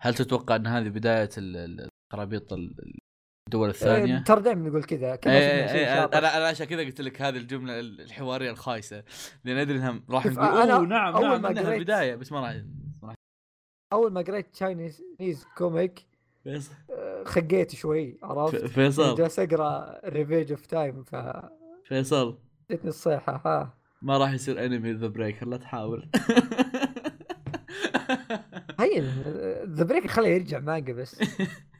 [0.00, 2.98] هل تتوقع إن هذه بداية ال- ال- خرابيط ال-
[3.46, 6.04] الدول الثانية؟ آه، ترى دائما نقول كذا إيه، إيه،.
[6.04, 9.02] أنا أنا عشان كذا قلت لك هذه الجملة الحوارية الخايسة
[9.44, 12.62] لأن أدري انها راح نقول أنا أوه نعم أول نعم ما البداية بس ما راح
[13.92, 15.02] أول ما قريت Chinese
[15.56, 16.06] comic
[16.44, 16.72] فيصل.
[16.90, 19.14] آه، خقيت شوي عرفت؟ فيصل.
[19.14, 21.16] جالس أقرأ Ravages of Time ف
[21.84, 22.38] فيصل.
[22.70, 23.74] جتني الصيحة ها.
[24.02, 26.08] ما راح يصير انمي The Breaker لا تحاول.
[28.80, 29.04] هين
[29.64, 31.16] The Break خليه يرجع مانجا بس.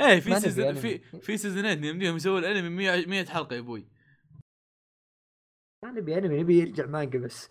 [0.00, 0.74] إيه في أنمي.
[0.74, 3.88] في في season ين يمديهم يسووا الانمي 100 100 حلقة يا أبوي.
[5.84, 7.48] ما نبي أنمي نبي يرجع مانجا بس.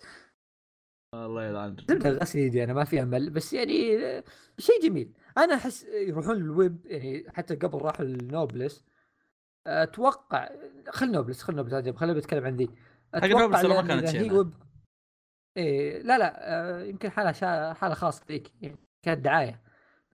[1.14, 1.76] الله يلعن.
[1.88, 4.24] زبده غسل يدي أنا ما في أمل بس يعني آه،
[4.58, 5.12] شيء جميل.
[5.38, 8.84] أنا أحس يروحون للويب يعني حتى قبل راحوا لل Noblesse
[9.66, 10.48] أتوقع
[10.88, 12.70] خل Noblesse خل Noblesse خلينا بتكلم عن ذي.
[13.14, 14.34] حق Noblesse ما لأن كانت هي شينة.
[14.34, 14.54] ويب
[15.56, 17.72] إيه لا لا آه، يمكن حاله شا...
[17.72, 19.62] حالة خاصة ذيك يعني كانت دعاية.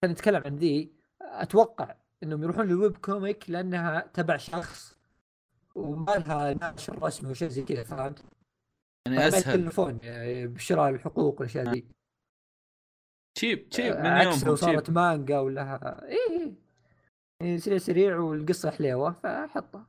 [0.01, 0.91] خلينا نتكلم عن ذي.
[1.21, 4.97] أتوقع إنهم يروحون لل web comic لأنها تبع شخص
[5.75, 8.25] وما لها ناشر رسمي وشيء زي كذا فهمت؟
[9.07, 9.71] يعني أسهل.
[10.03, 11.85] آه، بشراء الحقوق والأشياء ذي
[13.37, 14.95] cheap cheap آه، من عكس لو صارت cheap.
[14.95, 16.55] مانجا ولها اي اي
[17.41, 19.87] يعني سريع سريع والقصة حليوة فحطها.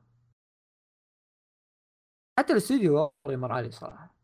[2.38, 4.14] حتى الاستوديو مر علي صراحة.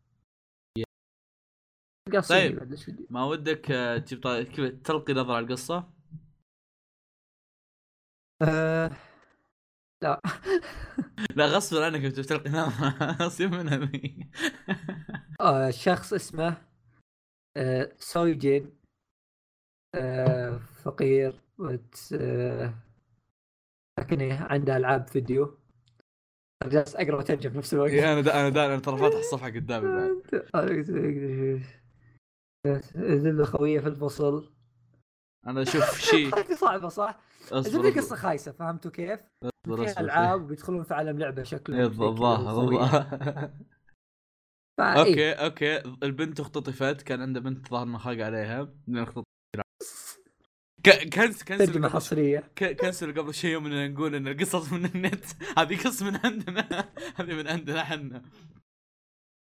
[2.07, 2.77] القصة طيب.
[3.09, 5.94] ما ودك آه، تجيب كذا تلقي نظرة على القصة؟
[8.41, 8.91] آه...
[10.03, 10.21] لا
[11.35, 14.29] لا غصبا عنك انت بتلقي نظره سيب منها ذي
[15.41, 16.57] آه شخص اسمه
[17.57, 18.77] آه سويجين
[19.95, 22.13] آه فقير وت...
[22.13, 22.73] آه
[23.99, 25.57] لكن عنده العاب فيديو
[26.63, 29.49] جالس اقرا واترجم في نفس الوقت إيه، أنا دا أنا دا أنا ترى فاتح الصفحه
[29.49, 30.21] قدامي بعد
[33.43, 34.54] خويه في الفصل
[35.47, 36.53] أنا أشوف شيء.
[36.55, 37.19] صعبة صح؟
[37.51, 39.19] أصبر قصة خايسة فهمتوا كيف؟
[39.67, 42.39] ألعاب وبيدخلون في عالم لعبة شكله إيه، الظاهر
[44.77, 44.99] فا إيه.
[44.99, 45.31] okay.
[45.31, 47.01] okay البنت اختطفت.
[47.01, 48.73] كان عنده بنت ظهر انه عليها.
[48.87, 49.25] لأن اختطفت
[51.13, 52.39] can- cancel حصرية.
[52.55, 55.25] c- cancel قبل شيء يوم نقول إن القصص من النت.
[55.59, 56.89] هذه قص من عندنا.
[57.17, 58.21] هذه من عندنا إحنا.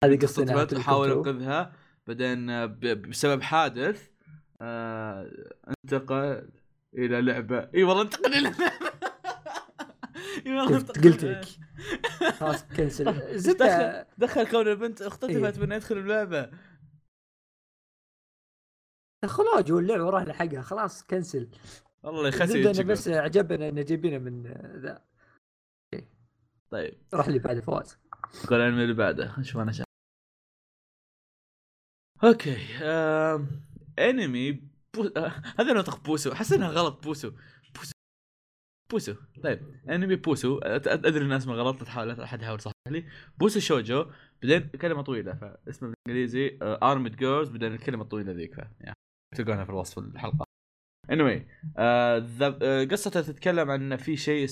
[0.04, 0.80] هذه اختطفت.
[0.80, 1.74] حاول أنقذها.
[2.08, 2.68] بعدين
[3.10, 4.10] بسبب حادث
[4.62, 5.32] آه،
[5.68, 6.50] انتقل
[6.94, 7.70] إلى لعبة.
[7.76, 8.66] إي والله انتقل إلى لعبة.
[10.46, 11.46] إي والله قلت لك.
[12.34, 13.06] خلاص cancel.
[13.60, 15.66] دخل دخل كون البنت اختطفت إيه.
[15.66, 16.52] من يدخل اللعبه
[19.26, 20.62] خلاص اللعبة راح لحقها.
[20.62, 21.50] خلاص cancel.
[22.04, 22.84] والله زبده أنا.
[22.84, 24.44] بس عجبنا ان جايبينه من
[24.76, 25.06] ذا.
[26.70, 26.98] طيب.
[27.14, 27.98] روح اللي بعد فواز.
[28.46, 29.40] نقول الانمي اللي بعده.
[29.40, 29.84] نشوف أنا شا.
[32.24, 32.58] okay.
[34.00, 34.52] انمي
[34.96, 35.04] بو...
[35.18, 35.28] آه...
[35.60, 36.32] هذا نطق بوسو.
[36.32, 37.32] أحس إنها غلط بوسو.
[37.76, 37.92] بوسو.
[38.92, 39.16] بوسو.
[39.44, 40.60] طيب انمي بوسو.
[40.64, 43.06] أدري ان اسمه غلط تحاول أحد يحاول يصحح لي.
[43.38, 44.06] بوسو شوجو
[44.42, 48.58] بعدين كلمة طويلة فاسمه بالإنجليزي Armed Girls بعدين الكلمة الطويلة ذيك ف...
[48.58, 48.96] يعني
[49.36, 50.46] تلقونها في الوصف الحلقة.
[51.12, 51.42] Anyway
[51.78, 52.28] آه...
[52.42, 52.84] آه...
[52.84, 54.48] قصتها تتكلم عن في شيء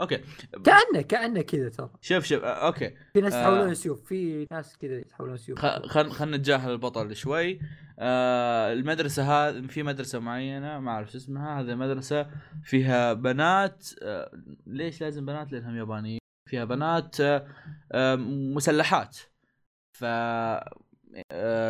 [0.00, 0.20] okay.
[0.64, 1.90] كانه كأنه كذا ترى.
[2.00, 2.66] شوف شوف آه...
[2.66, 2.94] okay.
[3.14, 3.38] في ناس آه.
[3.40, 7.60] يتحولون سيوف في ناس كذا يتحولون سيوف خ- خل خلينا نتجاهل البطل شوي.
[7.98, 11.60] آه المدرسة هذه في مدرسة معينة ما أعرف اسمها.
[11.60, 12.26] هذه مدرسة
[12.64, 13.86] فيها بنات.
[14.02, 14.30] آه
[14.66, 16.20] ليش لازم بنات؟ لأنهم يابانيين.
[16.50, 17.46] فيها بنات آه
[17.92, 18.16] آه
[18.54, 19.18] مسلحات.
[19.92, 20.64] ف آه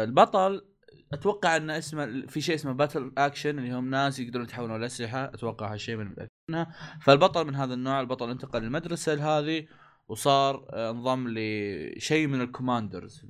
[0.05, 0.65] البطل
[1.13, 5.73] أتوقع إن اسمه في شيء اسمه battle action اللي هم ناس يقدرون يتحولون الاسلحه أتوقع
[5.73, 6.15] هالشيء من
[6.51, 9.67] منها فالبطل من هذا النوع البطل انتقل للمدرسة هذه
[10.09, 13.25] وصار آه، انضم لشيء من ال commanders.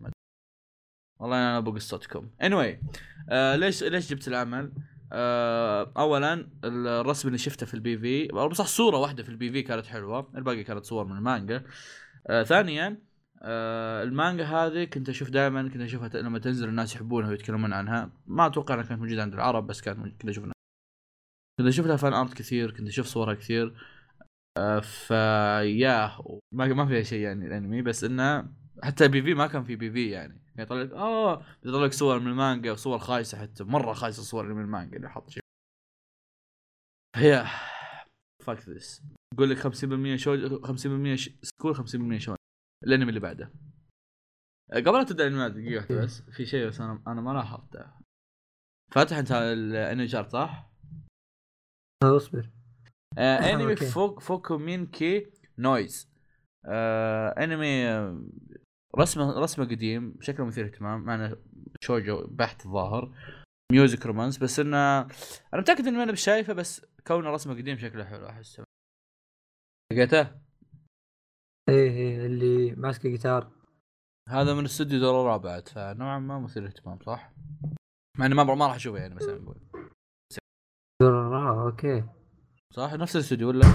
[1.20, 2.30] والله أنا ابو قصتكم.
[2.42, 2.84] Anyway
[3.30, 4.72] آه ليش ليش جبت العمل؟
[5.12, 9.86] آه اولا الرسم اللي شفته في البي في بصح صورة واحدة في ال PV كانت
[9.86, 11.64] حلوة الباقي كانت صور من المانجا.
[12.26, 13.09] آه ثانيا
[13.42, 18.10] آه المانجا هذه كنت أشوف دائما كنت أشوفها لما تنزل الناس يحبونها ويتكلمون عنها.
[18.26, 20.44] ما أتوقع إنها كانت موجودة عند العرب بس كانت كنت أشوف
[21.58, 23.74] كنت أشوف لها fan art كثير كنت أشوف صورها كثير.
[24.58, 26.16] آه ف yeah
[26.54, 29.90] ما ما فيها شيء يعني الأنمي بس إنه حتى بي في ما كان في بي
[29.92, 30.40] في يعني.
[30.58, 34.54] يطلع لك آه يطلع لك صور من المانجا وصور خايسة حتى مرة خايسة الصور اللي
[34.54, 35.42] من المانجا اللي حط شيء.
[37.16, 37.44] هي
[38.44, 39.02] فاك ذس
[39.34, 42.34] يقول لك 50% شو 50% ش- سكول 50% شو
[42.84, 43.52] الانمي اللي بعده.
[44.72, 46.20] آه، قبل لا تبدأ الانمي دقيقة واحدة بس.
[46.22, 47.92] في شيء بس أنا أنا ما لاحظته.
[48.92, 50.70] فاتح أنت الانمي شارت صح؟
[52.04, 52.50] اصبر.
[53.18, 53.86] آه أنمي okay.
[53.86, 56.10] فوك فوكومينكي نويز.
[56.64, 58.24] آه أنمي آه،
[58.98, 61.36] رسمه رسمة قديم شكله مثير اهتمام مع إنه
[61.80, 63.14] شوجو بحت الظاهر
[63.72, 65.08] music romance بس إنه أنا
[65.54, 68.62] متأكد اني ما أنا بشايفه بس كونه رسمة قديم شكله حلو احس
[69.92, 70.39] لقيته
[71.70, 73.50] إيه إيه، اللي ماسك الجيتار.
[74.28, 77.32] هذا من استوديو دور رابعة فنوعا ما مثير اهتمام صح؟
[78.18, 79.56] مع إني ما ما راح أشوفه يعني مثلا نقول
[81.02, 82.04] آه okay.
[82.74, 83.66] صح؟ نفس الاستوديو ولا؟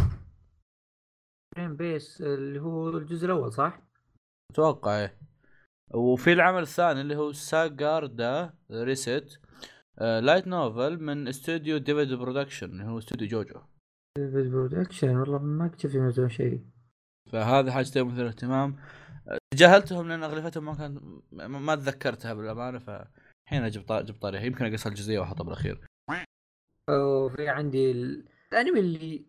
[1.56, 3.82] فريم بيس اللي هو الجزء الأول صح؟
[4.52, 5.20] أتوقع إيه.
[5.94, 9.40] وفي العمل الثاني اللي هو ساجاردا ريست
[10.00, 13.62] آه light novel من استوديو ديفيد برودكشن اللي هو استوديو جوجو.
[14.18, 16.75] ديفيد برودكشن والله ما شفت ينزلون شيء.
[17.32, 18.76] فهذه حاجتين مثير اهتمام.
[19.28, 24.42] آه، تجاهلتهم لأن اغلبيتهم ما كان ما ما تذكرتها بالأمانة فالحين أجيب جبت طاريها.
[24.42, 25.86] يمكن أقصها الجزئية وأحطها بالأخير.
[26.90, 28.26] وفي عندي ال...
[28.52, 29.26] الأنمي اللي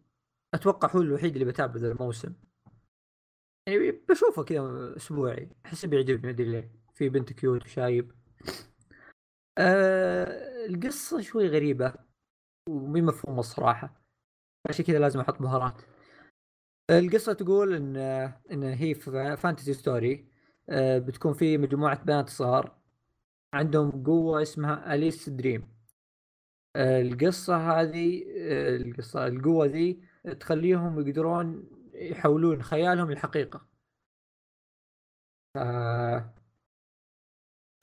[0.55, 2.35] أتوقع هو الوحيد اللي بتابعه ذا الموسم.
[3.69, 5.49] يعني بشوفه كذا أسبوعي.
[5.67, 6.71] أحس بيعجبني أدري ليه.
[6.95, 8.13] في بنت cute وشايب.
[9.59, 11.95] آه القصة شوي غريبة.
[12.69, 14.03] ومي مفهومه الصراحة.
[14.69, 15.83] عشان كذا لازم أحط بهارات
[16.91, 17.97] القصة تقول إن
[18.53, 18.95] إن هي
[19.37, 20.27] fantasy story
[20.69, 22.77] آه، بتكون في مجموعة بنات صغار
[23.55, 25.69] عندهم قوة اسمها Alice dream
[26.77, 30.01] آه، القصة هذه آه، القصة القوة ذي
[30.41, 33.67] تخليهم يقدرون يحولون خيالهم لحقيقة.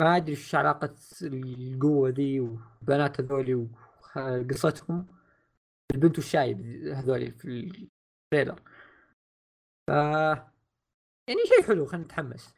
[0.01, 5.07] ما أدري إيش علاقة القوة ذي وبنات هذولي وقصتهم
[5.93, 7.47] البنت والشايب هذولي في
[8.33, 8.61] ال trailer
[9.87, 9.89] ف
[11.27, 12.53] يعني شيء حلو خلينا نتحمس.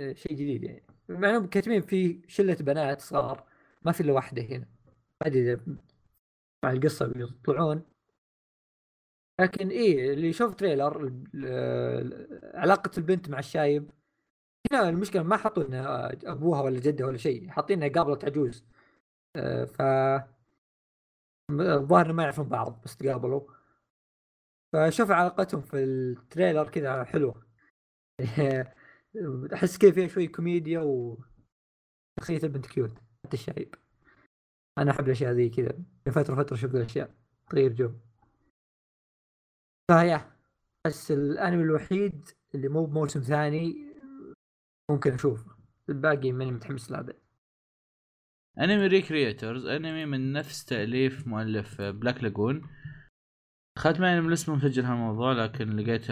[0.00, 0.82] آه، شيء جديد يعني.
[1.08, 3.44] مع إنهم كاتبين في شلة بنات صغار
[3.82, 4.66] ما في إلا واحدة هنا.
[5.22, 5.60] ما أدري إذا
[6.64, 7.82] مع القصة بيطلعون.
[9.40, 11.12] لكن إيه اللي يشوف تريلر
[12.54, 13.90] علاقة البنت مع الشايب.
[14.72, 18.64] هنا المشكلة ما حطوا إنها أبوها ولا جدها ولا شيء حاطين إنها قابلت عجوز.
[19.36, 19.82] آه، ف
[21.50, 23.40] الظاهر ما يعرفون بعض بس تقابلوا.
[24.74, 27.46] فشوف علاقتهم في ال trailer كذا حلوة.
[29.54, 31.18] أحس كذا فيها شوي كوميديا و
[32.20, 33.74] شخصية البنت cute حتى الشايب
[34.78, 37.14] أنا أحب الأشياء ذي كذا من فترة فترة أشوف الأشياء
[37.50, 37.92] تغير جو.
[39.90, 40.36] ف yeah
[40.86, 43.94] بس الأنمي الوحيد اللي مو بموسم ثاني
[44.90, 45.56] ممكن أشوفه.
[45.88, 47.16] الباقي ماني متحمس له أبد.
[48.58, 52.73] أنمي ريكريترز أنمي من نفس تأليف مؤلف بلاك لاجون
[53.78, 56.06] اخذت معي من الاسم مسجل هالموضوع لكن لقيت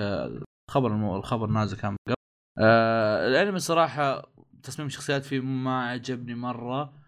[0.70, 1.16] خبر المو...
[1.16, 2.14] الخبر نازل كان قبل.
[2.58, 7.02] آه الأنمي صراحة تصميم الشخصيات فيه ما عجبني مرة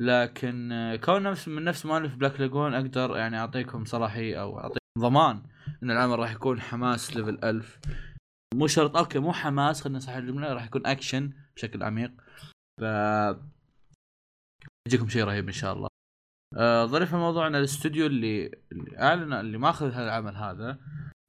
[0.00, 0.70] لكن
[1.04, 5.42] كون نفس من نفس مؤلف بلاك لاجون أقدر يعني أعطيكم صلاحية أو أعطيكم ضمان
[5.82, 7.78] إن العمل راح يكون حماس level 1000
[8.54, 12.12] مو شرط okay مو حماس خلينا نصحح الجملة راح يكون اكشن بشكل عميق.
[12.80, 12.84] ف
[14.88, 15.88] يجيكم شيء رهيب إن شاء الله.
[16.84, 20.78] ظريف الموضوع إن الاستوديو اللي اللي اعلن اللي ماخذ هذا العمل هذا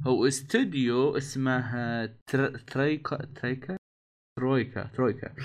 [0.07, 2.57] هو استوديو اسمه آه، تر...
[2.57, 3.77] تريكا تريكا؟
[4.39, 5.35] ترويكا ترويكا.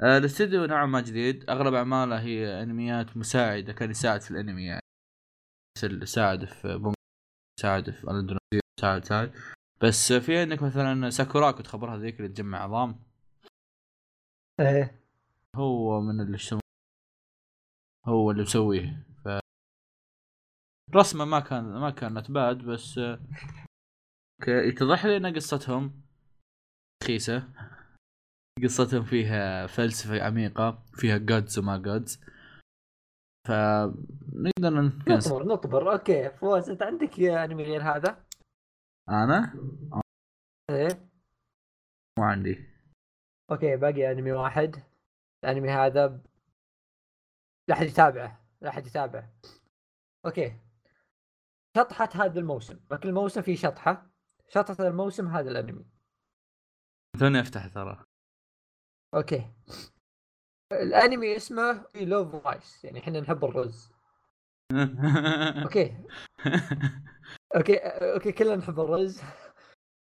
[0.00, 1.50] آه، الاستوديو نوعا ما جديد.
[1.50, 4.82] أغلب أعماله هي أنميات مساعدة كان يساعد في الأنمي يعني.
[5.78, 6.94] مثل ساعد في بونج
[7.60, 9.32] ساعد في الاندونيسيا ساعد ساعد
[9.82, 13.00] بس في عندك مثلا ساكوراكو تخبرها ذيك اللي تجمع عظام.
[14.60, 15.00] إيه.
[15.56, 16.38] هو من اللي
[18.06, 19.11] هو اللي مسويه.
[20.94, 23.20] رسمة ما كان ما كانت باد بس آه،
[24.42, 26.02] ك- يتضح لي أن قصتهم
[27.04, 27.48] رخيصة.
[28.62, 32.20] قصتهم فيها فلسفة عميقة فيها جادز وما جادز
[33.48, 35.92] فنقدر نكنس نطبر نطبر.
[35.92, 36.30] أوكي.
[36.30, 38.24] فواز أنت عندك أنمي غير هذا؟
[39.08, 39.54] أنا؟
[40.70, 41.08] إيه.
[42.18, 42.68] مو عندي.
[43.50, 44.76] okay باقي أنمي واحد.
[45.44, 46.20] الأنمي هذا ب...
[47.68, 49.32] لا أحد يتابعه لا أحد يتابعه.
[50.26, 50.56] okay.
[51.76, 52.78] شطحة هذا الموسم.
[53.02, 54.10] كل موسم فيه شطحة.
[54.48, 55.84] شطحة الموسم هذا الأنمي.
[57.20, 58.04] توني أفتح ترى.
[59.14, 59.52] okay.
[60.72, 63.92] الأنمي اسمه We Love Rice يعني إحنا نحب الرز.
[65.64, 66.04] okay.
[67.56, 69.22] okay okay كلنا نحب الرز.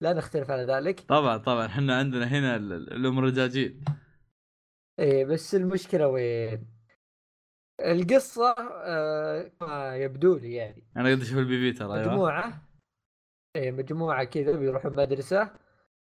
[0.02, 1.00] لا نختلف على ذلك.
[1.00, 1.66] طبعا طبعا.
[1.66, 3.86] إحنا عندنا هنا ال- ال- الام رجاجيل
[5.00, 6.79] إيه بس المشكلة وين؟
[7.80, 10.84] القصة آه ما يبدو لي يعني.
[10.98, 12.08] أنا قد أشوف ال PV ترى أيوه.
[12.08, 12.62] مجموعة
[13.56, 15.52] إيه مجموعة كذا بيروحوا مدرسة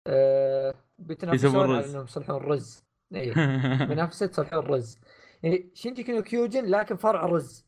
[0.06, 1.86] آه بيتنافسون على.
[1.86, 3.34] إنهم يصلحون الرز إيه
[3.90, 4.98] منافسة يصلحون الرز
[5.42, 7.66] يعني شينجيكي نو كيوجن لكن فرع رز.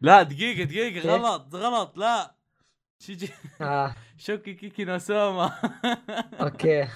[0.00, 2.34] لا دقيقة دقيقة إيه؟ غلط غلط لا.
[2.98, 3.28] شيجي.
[3.60, 3.94] آه.
[4.16, 5.52] شوكي كيكي نوسوما
[6.40, 6.88] أوكي.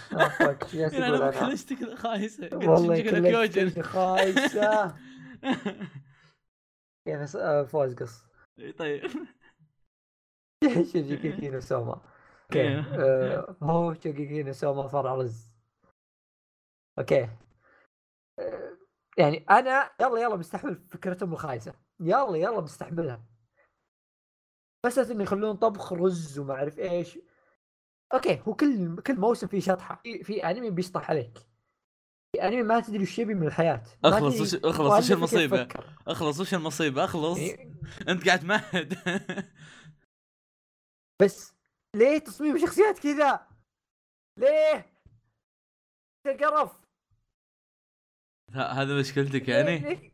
[0.70, 2.48] شو جالس أنا كذا خايسة.
[2.52, 3.70] والله شينجي كذا كلش كيوجن.
[3.70, 4.94] كلش خايسة.
[7.06, 8.24] كيف أس- آه، فوز قص.
[8.58, 9.02] إي طيب.
[10.92, 11.92] شينجي كينو سوما.
[12.44, 12.60] أوكي.
[12.60, 12.80] إيه.
[12.80, 15.52] آه هو شينجي كينو سوما فرع رز.
[16.98, 17.28] أوكي.
[18.38, 18.78] آه،
[19.18, 21.74] يعني أنا يلا يلا مستحمل فكرتهم الخايسة.
[22.00, 23.24] يلا يلا مستحملها.
[24.86, 27.18] بس إنه يخلون طبخ رز وما أعرف إيش.
[28.14, 30.00] أوكي هو كل كل موسم فيه شطحة.
[30.02, 31.38] في, في أنمي بيشطح عليك.
[32.42, 35.12] انمي ما تدري وش يبي من الحياة تدري وش- أخلص وش؟
[35.64, 35.96] فكر.
[36.08, 37.38] أخلص وش المصيبة أخلص
[38.08, 38.94] أنت قاعد تمهد
[41.22, 41.54] بس
[41.96, 43.46] ليه تصميم شخصيات كذا؟
[44.38, 44.86] ليه؟
[46.40, 46.80] قرف
[48.54, 50.12] هذا مشكلتك يعني؟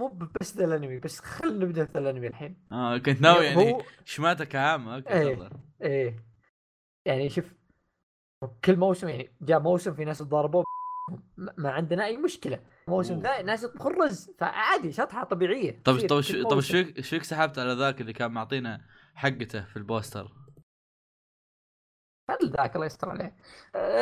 [0.00, 0.08] مو
[0.40, 4.56] بس ذا الأنمي بس خلينا نبدأ في الأنمي الحين آه كنت ناوي يعني هو شماتك
[4.56, 5.34] عامة okay.
[5.34, 5.50] تفضل
[5.82, 6.24] إيه
[7.06, 7.44] يعني شوف
[8.64, 10.64] كل موسم يعني جاء موسم في ناس تضاربوا
[11.36, 12.60] ما ما عندنا أي مشكلة.
[12.88, 13.22] موسم.
[13.22, 15.82] ثاني ناس يطبخون رز فعادي شطحة طبيعية.
[15.84, 16.56] طب طب شو- طب.
[16.56, 20.32] إيش فيك سحبت على ذاك اللي كان معطينا حقته في البوستر؟
[22.30, 23.36] هذا ذاك الله يستر عليه.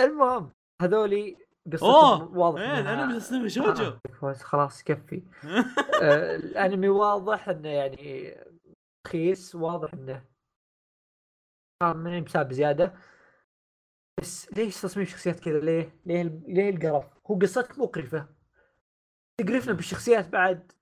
[0.05, 1.37] المهم هذولي
[1.73, 3.99] قصتهم واضح إيه الأنمي تصنيفه شوجو
[4.43, 5.23] خلاص- كفي.
[6.03, 8.35] آه، الأنمي واضح إنه يعني
[9.07, 10.25] رخيص واضح إنه
[11.83, 12.95] من بساب زياده
[14.21, 18.29] بس ليش تصميم شخصيات كذا ليه؟ ليه ليه القرف؟ هو قصتك مقرفة
[19.41, 20.73] تقرفنا بالشخصيات بعد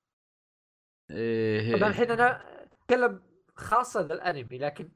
[1.10, 3.20] إيه طبعا الحين أنا أتكلم
[3.56, 4.88] خاصة الانمي لكن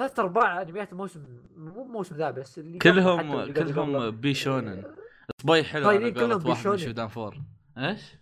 [0.00, 4.10] ثلاث أرباع أنميات الموسم مو موسم ذا بس اللي كلهم كلهم.
[4.10, 4.94] bishounen
[5.42, 6.78] صبي حلو صايرين كلهم bishounen.
[6.78, 7.42] شودان فور
[7.78, 8.16] إيش؟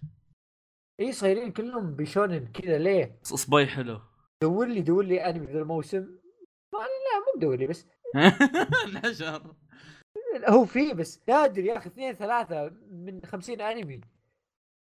[1.01, 4.01] إي صايرين كلهم bishounen كذا ليه؟ صبي حلو
[4.42, 6.01] دور لي دور لي أنمي ذا الموسم
[6.73, 7.87] لا مو مدور لي بس
[8.87, 9.55] انحشر
[10.48, 14.01] هو فيه بس نادر يا أخي اثنين ثلاثة من خمسين أنمي.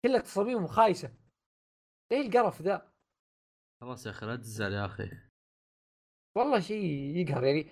[0.06, 1.12] كلها تصاميمهم خايسة.
[2.12, 2.92] إيه القرف ذا؟
[3.82, 5.12] خلاص يا أخي لا تزعل يا أخي.
[6.38, 6.84] والله شيء
[7.18, 7.68] يقهر يعني.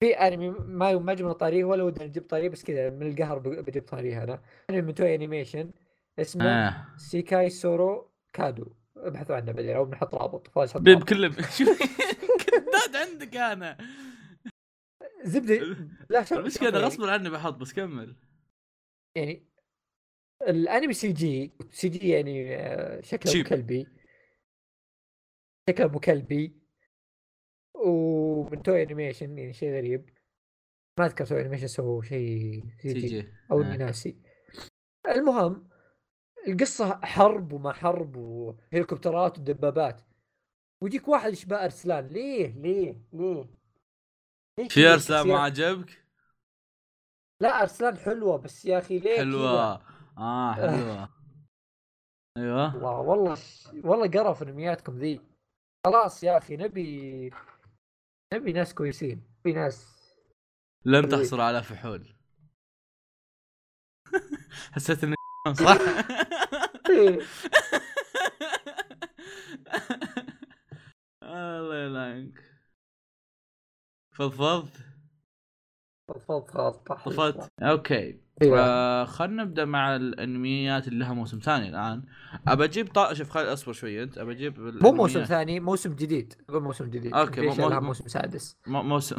[0.00, 3.82] في أنمي ما ما جبنا طاريه ولا ودنا نجيب طاريه بس كذا من القهر بجيب
[3.88, 4.42] طاريه أنا.
[4.70, 5.70] أنمي من توي انيميشن
[6.18, 6.86] اسمه آه.
[6.96, 8.66] سيكايسورو كادو
[8.96, 10.48] ابحثوا عنه بعدين أو بنحط رابط.
[11.08, 11.78] كله شوف
[12.46, 13.78] كداد عندك أنا.
[15.24, 15.76] زبدة.
[16.10, 16.62] لا شوف.
[16.62, 18.16] أنا غصبا عني بحط بس كمل.
[19.16, 19.48] يعني
[20.48, 23.32] الأنمي CG CG يعني آه، شكله.
[23.32, 23.86] ابو كلبي
[25.70, 26.62] شكله ابو كلبي
[27.74, 30.10] ومن توي انيميشن يعني شيء غريب.
[30.98, 33.64] ما أذكر توي انيميشن سووا شيء CG أو آه.
[33.64, 34.22] اني ناسي.
[35.08, 35.68] المهم
[36.48, 40.00] القصة حرب وما حرب وهليكوبترات ودبابات.
[40.82, 42.06] ويجيك واحد يشبه أرسلان.
[42.06, 43.61] ليه؟ ليه؟ ليه؟
[44.68, 46.04] في أرسلان ما؟ عجبك؟
[47.42, 49.86] لا أرسلان حلوة بس يا أخي ليه حلوة كذا؟
[50.18, 51.08] آه حلوة
[52.38, 53.36] أيوه والله والله
[53.84, 55.20] والله قرف انمياتكم ذي
[55.86, 57.30] خلاص يا أخي نبي
[58.34, 60.02] نبي ناس كويسين في ناس
[60.84, 61.08] لم.
[61.08, 62.14] تحصل على فحول
[64.74, 65.16] حسيت انك
[65.58, 65.78] صح.
[71.22, 72.51] الله يلعنك
[74.12, 74.72] فضفضت
[76.08, 78.20] فضفض خلاص طفت okay.
[78.42, 82.02] آه خلينا نبدأ مع الأنميات اللي لها موسم ثاني الآن.
[82.48, 83.14] أبى أجيب طا...
[83.14, 86.34] شوف خلي أصبر شوي أنت أبى أجيب مو موسم ثاني موسم جديد.
[86.48, 87.14] قول موسم جديد.
[87.14, 89.16] okay، في مو- أشياء مو- لها مو- موسم سادس؟ مو- موسم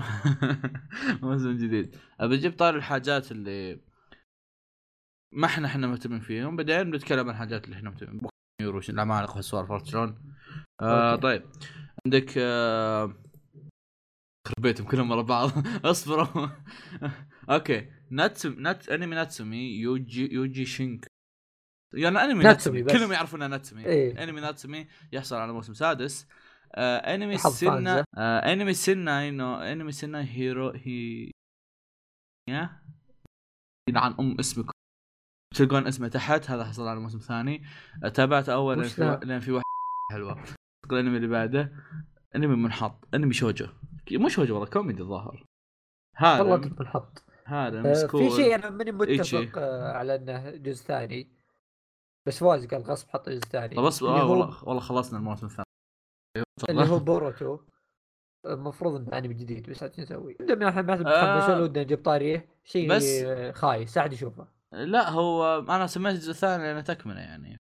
[1.23, 1.95] موسم جديد.
[2.19, 3.79] أبى أجيب طار الحاجات اللي
[5.33, 6.55] ما إحنا إحنا مهتمين فيهم.
[6.55, 8.21] بعدين بنتكلم عن الحاجات اللي إحنا مهتمين
[8.61, 10.15] يورو العمالقه والسوالف عرفت شلون؟
[10.81, 11.15] آه.
[11.15, 11.43] طيب.
[12.05, 13.13] عندك آه...
[14.47, 15.51] يخرب بيتهم كلهم ورا بعض.
[15.85, 16.47] اصبروا.
[17.49, 17.91] أوكي.
[18.09, 21.07] ناتسومي نات انمي ناتسومي يوجي يوجي شينك.
[21.93, 22.91] يعني انمي ناتسومي ناتسومي بس.
[22.91, 23.85] كلهم يعرفون ناتسومي.
[23.85, 24.23] إيه.
[24.23, 26.27] انمي ناتسومي يحصل على موسم سادس.
[26.75, 28.03] آه انمي سنة.
[28.17, 31.31] آه انمي سنة انه انمي سنة هيرو هي
[32.49, 32.81] يا؟
[33.89, 34.65] يلعن أم اسمك.
[35.55, 37.63] تلقون اسمه تحت هذا حصل على موسم ثاني.
[38.03, 39.63] آه تابعت أول لأن في, لأن في واحد
[40.11, 40.43] حلوة.
[40.91, 41.73] الانمي اللي بعده.
[42.35, 43.15] انمي منحط.
[43.15, 43.67] انمي شوجو.
[44.27, 45.45] شوجو والله كوميدي الظاهر.
[46.21, 48.29] والله هذا كنت بنحط هذا آه، مسكول.
[48.29, 48.91] في شيء أنا ماني.
[48.91, 51.27] متفق آه، على إنه جزء ثاني.
[52.27, 53.75] بس فواز قال غصب حط جزء ثاني.
[53.75, 55.65] طب بس اللي آه هو والله والله خلصنا الموسم الثاني.
[56.69, 57.59] اللي هو بوروتو.
[58.45, 60.97] المفروض إنه أنمي جديد بس عاد نسوي؟ عندنا إحنا ما آه.
[60.97, 62.49] متحمسين ودنا نجيب طارية.
[62.63, 64.47] شيء بس- آه، خايس ساعد يشوفه.
[64.71, 67.57] لا هو أنا سميت الجزء الثاني لأنه تكملة يعني.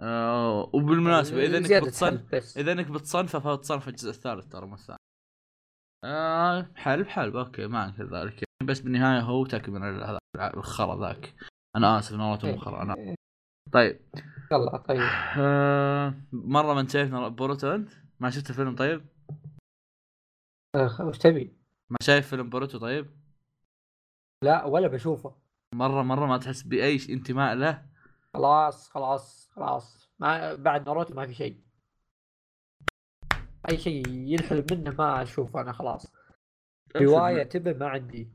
[0.00, 4.98] آه وبالمناسبة إذا إنك بتصنف إذا إنك بتصنفه فتصنف الجزء الثالث ترى مو الثاني.
[6.04, 8.44] آه حلب حلب okay ما انكر ذلك.
[8.64, 10.18] بس بالنهاية هو تكمل هذا
[10.54, 11.34] الخرا ذاك.
[11.76, 13.14] أنا آسف ناروتو مو خرا أنا إيه.
[13.72, 14.00] طيب.
[14.52, 15.00] يلا طيب.
[15.38, 19.06] آه مرة ما شايف بوروتو أنت؟ ما شفت الفيلم طيب؟
[20.74, 21.56] آه، وش تبي؟
[21.90, 23.06] ما شايف فيلم بوروتو طيب؟
[24.44, 25.36] لا ولا بشوفه.
[25.74, 27.95] مرة مرة ما تحس بأي انتماء له.
[28.36, 30.10] خلاص خلاص خلاص.
[30.18, 31.60] ما بعد ناروتو ما في شيء.
[33.70, 36.12] أي شيء ينحلب منه ما اشوفه أنا خلاص.
[36.96, 38.28] رواية تبه ما عندي.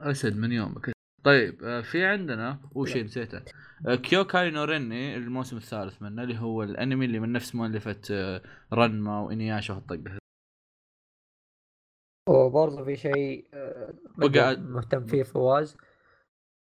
[0.00, 0.92] اسد من يومك
[1.24, 3.42] طيب آه، في عندنا هو شيء نسيته؟
[3.88, 8.42] آه، كيوكاي نو ريني الموسم الثالث منه اللي هو الأنمي اللي من نفس مؤلفة آه،
[8.72, 10.18] رنما وإنياشا وهالطقه
[12.28, 13.48] وبرضه في شيء
[14.58, 15.76] مهتم فيه فواز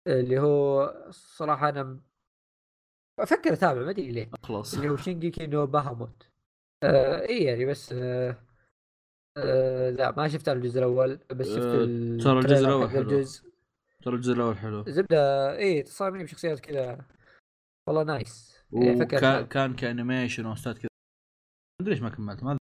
[0.08, 2.00] اللي هو صراحة أنا
[3.24, 4.30] أفكر اتابع ما ادري ليه.
[4.44, 6.28] اخلص اللي هو شينجيكي نو باهاموت.
[6.84, 8.38] آه اي يعني بس آه
[9.38, 11.86] آه لا ما شفت الجزء الأول بس شفت آه،
[12.24, 13.24] ترى الجزء حق حلو.
[14.04, 14.84] ترى الجزء الأول حلو.
[14.88, 17.06] زبدة اي تصاميم بشخصيات كذا.
[17.88, 18.64] والله nice.
[18.72, 19.42] وكان أتابع.
[19.42, 20.88] كان ك animation وستايل كذا.
[21.80, 22.58] ما أدري ليش ما كملت ما.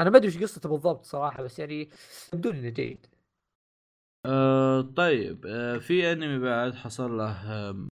[0.00, 1.88] أنا ما أدري إيش قصته بالضبط صراحة بس يعني
[2.34, 3.06] يبدو إنه جيد.
[4.26, 5.46] آه طيب.
[5.46, 7.88] آه في أنمي بعد حصل له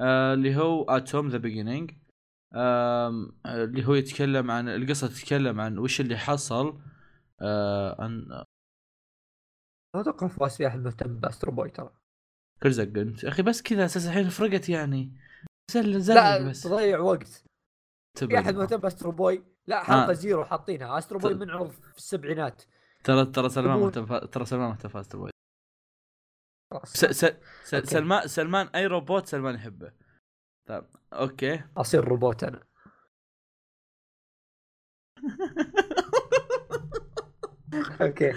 [0.00, 1.90] اللي هو Atom The Beginning
[3.46, 6.80] اللي هو يتكلم عن القصة تتكلم عن وش اللي حصل.
[7.40, 8.26] آه عن
[9.94, 11.90] ما أتوقع فواز في أحد مهتم ب Astro Boy ترى
[12.62, 13.24] كرزق أنت.
[13.24, 15.12] يا أخي بس كذا أساس الحين فرقت يعني.
[15.70, 16.62] زل زل لا بس.
[16.62, 17.44] تضيع وقت.
[18.18, 20.12] في أحد مهتم ب Astro Boy لا حلقه آه.
[20.12, 20.98] zero حاطينها.
[20.98, 22.62] Astro Boy ت- منعرض في السبعينات.
[23.04, 25.30] ترى ترى سلمان مهتم ترى سلمان مهتم ب Astro Boy
[26.84, 27.90] س- س- س-.
[27.90, 29.92] سلمان سلمان أي روبوت سلمان يحبه
[30.66, 32.62] طيب okay أصير روبوت أنا
[38.00, 38.32] okay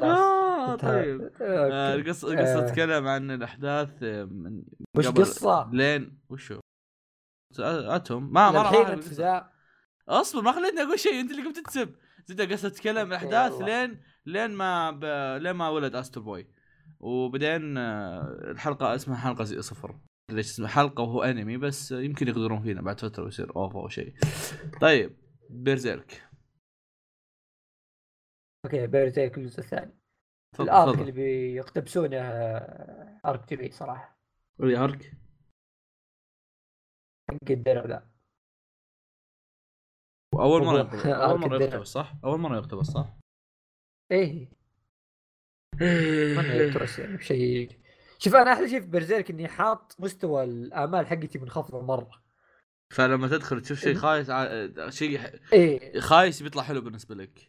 [0.00, 0.76] آه.
[0.76, 1.94] طيب آه،.
[1.94, 2.66] القصة القصة آه.
[2.66, 4.62] تتكلم عن الأحداث آه، من
[4.96, 6.60] وش قصة؟ لين وشو؟
[7.58, 8.72] Atom ما ما راح
[10.08, 11.94] أصبر ما خليتني أقول شيء أنت اللي قمت تسب
[12.26, 13.66] زبده قصة تتكلم والله.
[13.66, 15.04] لين لين ما ب...
[15.42, 16.57] لين ما ولد Astro Boy
[17.00, 19.98] وبعدين آه، الحلقة اسمها حلقة زي صفر.
[20.30, 23.88] ليش اسمها حلقة وهو أنمي بس آه، يمكن يقدرون فينا بعد فترة ويصير OVA أو
[23.88, 24.14] شيء.
[24.80, 25.16] طيب
[25.50, 26.28] Berserk
[28.64, 29.98] okay Berserk الجزء الثاني.
[30.60, 34.18] ال arc اللي بيقتبسونه آه، arc تي في صراحة.
[34.60, 35.12] يا arc
[37.30, 38.10] حق الدرع ذا
[40.34, 43.18] أول مرة أول مرة يقتبس صح؟ أول مرة يقتبس صح؟
[44.12, 44.57] إيه.
[45.80, 47.78] ما يعني بشيء
[48.18, 52.22] شوف أنا أحلى شيء في Berserk إني حاط مستوى الامال حقتي منخفضه مرة.
[52.94, 53.98] فلما تدخل تشوف شيء إيه.
[53.98, 54.30] خايس
[54.98, 55.20] شيء
[55.52, 56.00] إيه.
[56.00, 57.48] خايس بيطلع حلو بالنسبة لك.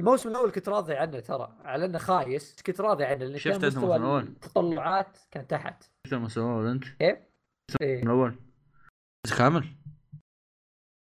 [0.00, 3.96] الموسم الأول كنت راضي عنه ترى على إنه خايس كنت راضي عنه لأن شفت مستوى
[3.96, 5.82] الموسم الأول؟ التطلعات كان تحت.
[6.06, 7.32] شفت الموسم الأول أنت؟ إيه.
[7.82, 8.34] الأول.
[9.26, 9.64] بس كامل؟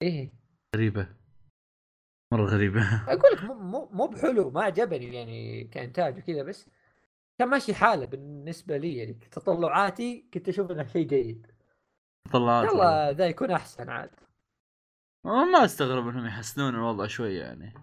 [0.02, 0.34] إيه.
[0.76, 1.21] غريبة.
[2.32, 2.82] مرة غريبة.
[3.14, 6.70] أقول لك مو مو بحلو ما عجبني يعني كإنتاج وكذا بس
[7.40, 11.48] كان ماشي حالة بالنسبة لي يعني تطلعاتي كنت أشوف إنه شيء جيد.
[12.34, 14.12] طلعت يلا ذا يكون أحسن عاد.
[15.26, 17.74] ما أستغرب إنهم يحسنون الوضع شوي يعني.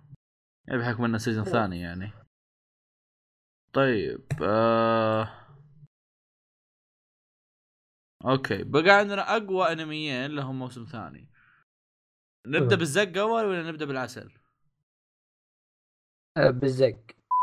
[0.68, 1.44] يعني بحكم إنه season.
[1.44, 2.12] ثاني يعني.
[3.72, 5.30] طيب آه...
[8.24, 8.64] okay.
[8.64, 11.28] بقى عندنا أقوى أنميين لهم موسم ثاني.
[12.46, 12.76] نبدأ.
[12.76, 14.37] بالزق أول ولا نبدأ بالعسل؟
[16.46, 16.96] بالزق.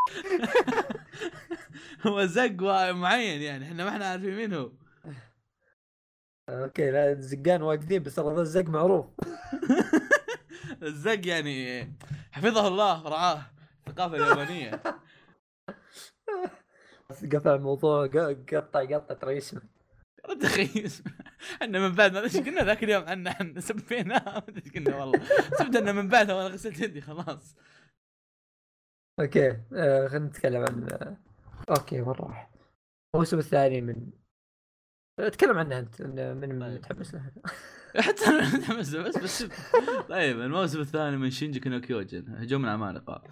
[2.07, 4.71] هو زق معين يعني إحنا ما إحنا عارفين مين هو.
[6.49, 9.05] okay لا الزقان واقفين بس ترى ذا الزق معروف.
[10.83, 11.87] الزق يعني
[12.31, 13.41] حفظه الله ورعاه
[13.87, 14.81] الثقافة اليابانية.
[17.09, 19.61] بس قطع الموضوع قطع قطع ترى يسمع
[20.29, 20.87] رد أخي
[21.61, 24.23] إحنا من بعد ما إيش قلنا ذاك اليوم؟ عنا عن سبيناه.
[24.25, 25.21] ما ادري إيش قلنا والله.
[25.59, 27.55] سبت إنه من بعدها وأنا غسلت يدي خلاص.
[29.19, 31.17] okay آه خلينا نتكلم عن آه،
[31.69, 32.49] okay وين راح؟
[33.15, 34.09] الموسم الثاني من
[35.31, 36.73] تكلم عنه أنت إن- من طيب.
[36.73, 37.31] متحمس له
[38.05, 39.43] حتى أنا متحمس بس بس
[40.09, 43.23] طيب الموسم الثاني من Shingeki no Kyojin هجوم العمالقه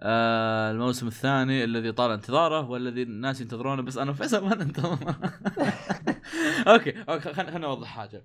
[0.00, 4.98] آه الموسم الثاني الذي طال انتظاره والذي الناس ينتظرونه بس أنا فيصل ما ننتظر
[6.72, 8.24] okay okay خلينا نوضح حاجة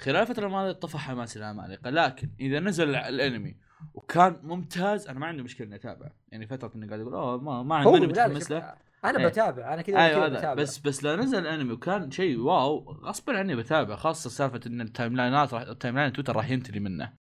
[0.00, 3.56] خلال الفترة الماضيه طفى حماس العمالقه لكن إذا نزل الأنمي
[3.94, 5.08] وكان ممتاز.
[5.08, 6.10] أنا ما عندي مشكلة إني أتابع.
[6.28, 8.74] يعني فترة إني قاعد أقول أوه ما ما ماني لا، متحمس له
[9.04, 9.26] أنا إيه.
[9.26, 10.54] بتابع أنا كذا أيوه بتابع.
[10.54, 15.16] بس بس لو نزل الانمي وكان شيء wow غصبا عني بتابع خاصة سالفة إن ال
[15.16, 17.12] timeline ات راح ال timeline تويتر راح يمتلي منه.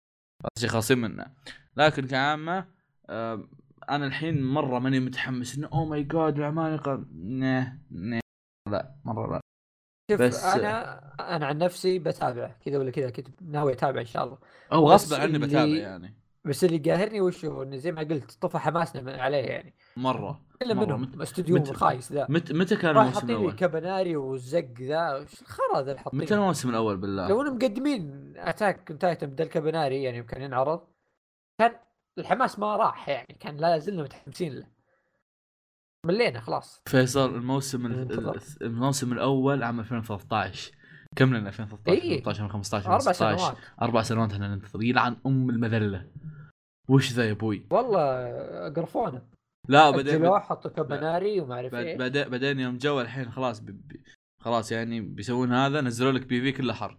[0.59, 1.27] شيء خاصين منه.
[1.77, 2.67] لكن كعامة
[3.91, 7.05] أنا الحين مرة ماني متحمس إنه oh my God العمالقة.
[7.15, 8.21] نه نه
[8.71, 9.41] لا مرة لا.
[10.11, 11.01] شوف بس- أنا
[11.37, 14.39] أنا عن نفسي بتابع كذا ولا كذا كنت ناوي أتابع إن شاء الله.
[14.73, 16.15] أو غصبا عني بتابع يعني.
[16.47, 19.75] بس اللي قاهرني وش هو؟ إنه زي ما قلت طفى حماسنا من- عليه يعني.
[19.97, 20.75] مرة الا.
[20.75, 22.27] منهم مت- استوديو مت- الخايس ذا.
[22.29, 25.17] متى متى كان الموسم الأول؟ Kabaneri والزق ذا.
[25.17, 29.45] وش الخرا ذا اللي حاطينه متى الموسم الأول؟ بالله؟ لو إنهم مقدمين Attack Titan بدل
[29.45, 30.81] Kabaneri يعني كان ينعرض
[31.59, 31.73] كان
[32.19, 34.67] الحماس ما راح يعني كان لا زلنا متحمسين له.
[36.07, 36.83] ملينا خلاص.
[36.87, 37.87] فيصل الموسم
[38.63, 40.73] الموسم الأول عام 2013
[41.17, 42.19] كم لنا؟ 2013 إيه.
[42.19, 43.57] 2014 2015 أربع 2016 سنوات.
[43.83, 44.83] أربع سنوات إحنا ننتظر.
[44.83, 46.07] يلعن أم المذلة.
[46.89, 49.23] وش ذا يا أبوي؟ والله قرفونا
[49.69, 54.03] لا بعدين حطوا كابناري وما أعرف إيه بعدين بعدين يوم جو الحين خلاص بي بي
[54.41, 56.99] خلاص يعني بيسوون هذا نزلوا لك بي في كله حرق.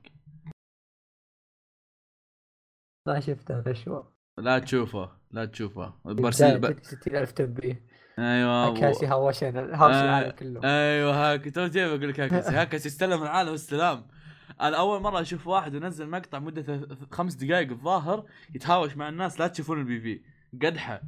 [3.07, 4.07] ما شفتها فشوى
[4.37, 5.93] لا تشوفه لا تشوفه.
[6.05, 6.83] برسل ب...
[6.83, 7.83] 60000 تنبيه.
[8.19, 10.61] أيوه كاسي هاوشنا هاوش آه، العالم كله.
[10.63, 14.07] أيوه هاك تو جاي بقول لك هاكس هاكس يستلم العالم والسلام
[14.61, 19.39] أنا أول مرة أشوف واحد ينزل مقطع مدة ث- خمس دقائق الظاهر يتهاوش مع الناس
[19.39, 20.21] لا تشوفون ال PV.
[20.67, 21.01] قدحة.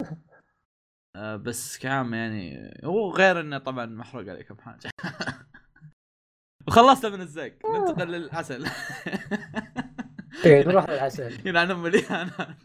[1.16, 4.90] آه بس كعام يعني هو غير إنه طبعا محروق عليه كم حاجة
[6.68, 7.52] وخلصت من الزق.
[7.66, 8.66] ننتقل للعسل
[10.44, 12.56] إيه نروح للعسل يلعن أم الاهانات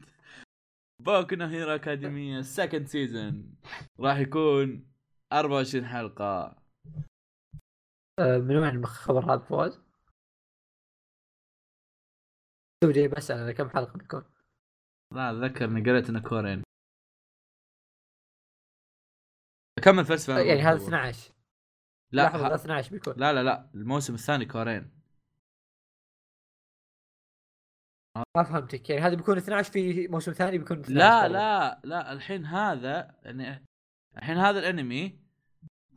[1.02, 3.56] Boku no Hero Academia ال second season
[4.00, 4.92] راح يكون
[5.34, 6.56] 24 حلقة.
[8.20, 9.82] آه، من وين الخبر هذا فواز؟
[12.84, 14.24] تو جاي بسأل أنا كم حلقة بيكون؟
[15.14, 16.64] لا أتذكر إني قريت إنه كورين
[19.84, 21.34] كمل فلسفة يعني هذا 12
[22.12, 22.56] لا هذا ه...
[22.56, 24.92] 12 بيكون لا لا لا الموسم الثاني كورين
[28.38, 31.28] ما فهمتك يعني هذا بيكون 12 في موسم ثاني بيكون 12 لا.
[31.28, 33.66] لا لا الحين هذا يعني
[34.18, 35.20] الحين هذا الأنمي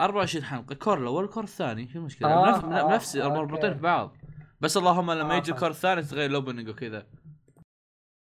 [0.00, 3.16] 24 حلقة cour الأول cour الثاني شو المشكلة؟ آه، نفس آه، نفس.
[3.16, 4.16] مربوطين في بعض
[4.64, 5.52] بس اللهم لما آه، يجي.
[5.52, 7.06] ال cour الثاني تغير ال opening وكذا.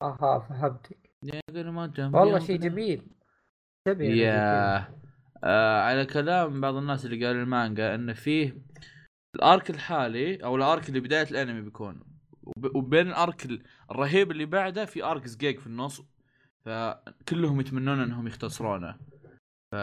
[0.02, 1.10] أها فهمتك.
[2.14, 3.06] والله شيء جميل.
[3.88, 4.76] تبي يا.
[5.44, 8.56] آه على كلام بعض الناس اللي قالوا المانجا انه فيه
[9.36, 12.02] ال arc الحالي أو ال arc اللي بداية الأنمي بيكون.
[12.42, 16.02] وب- وبين الأرك ال- الرهيب اللي بعده في arc زقيق في النص.
[16.64, 18.96] فكلهم يتمنون إنهم يختصرونه.
[19.72, 19.74] ف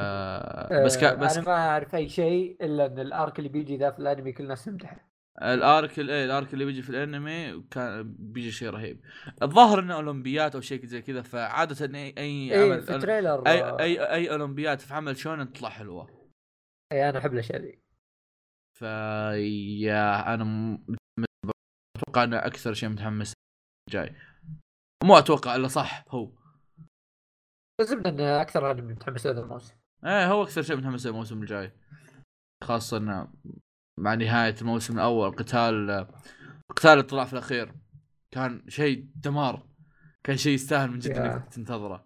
[0.85, 1.03] بس ك...
[1.03, 3.99] آه، بس أنا ما أعرف أي شيء إلا إن ال arc اللي بيجي ذا في
[3.99, 5.08] الأنمي كل الناس تمدحه
[5.41, 9.05] ال arc ال- إيه ال arc اللي بيجي في الانمي كان بيجي شيء رهيب.
[9.41, 13.47] الظاهر إنه أولمبيات أو شيء زي كذا فعادة اي أي إيه عمل في trailer.
[13.47, 16.31] اي اي أي أولمبيات في عمل shonen تطلع حلوة.
[16.91, 17.79] اي أنا أحب الأشياء ذي.
[18.79, 20.79] فيا أنا
[21.97, 23.33] أتوقع إنه أكثر شيء متحمس
[23.89, 24.15] جاي.
[25.03, 26.31] مو أتوقع إلا صح هو.
[27.81, 29.75] الزبدة إن أكثر أنمي متحمس له هذا الموسم.
[30.05, 31.71] إيه هو أكثر شيء متحمس له الموسم الجاي.
[32.63, 33.33] خاصة إنه
[33.99, 36.07] مع نهاية الموسم الأول قتال
[36.75, 37.73] قتال اللي طلع في الأخير.
[38.31, 39.67] كان شيء دمار.
[40.23, 41.11] كان شيء يستاهل من جد.
[41.11, 42.05] إنك تنتظره.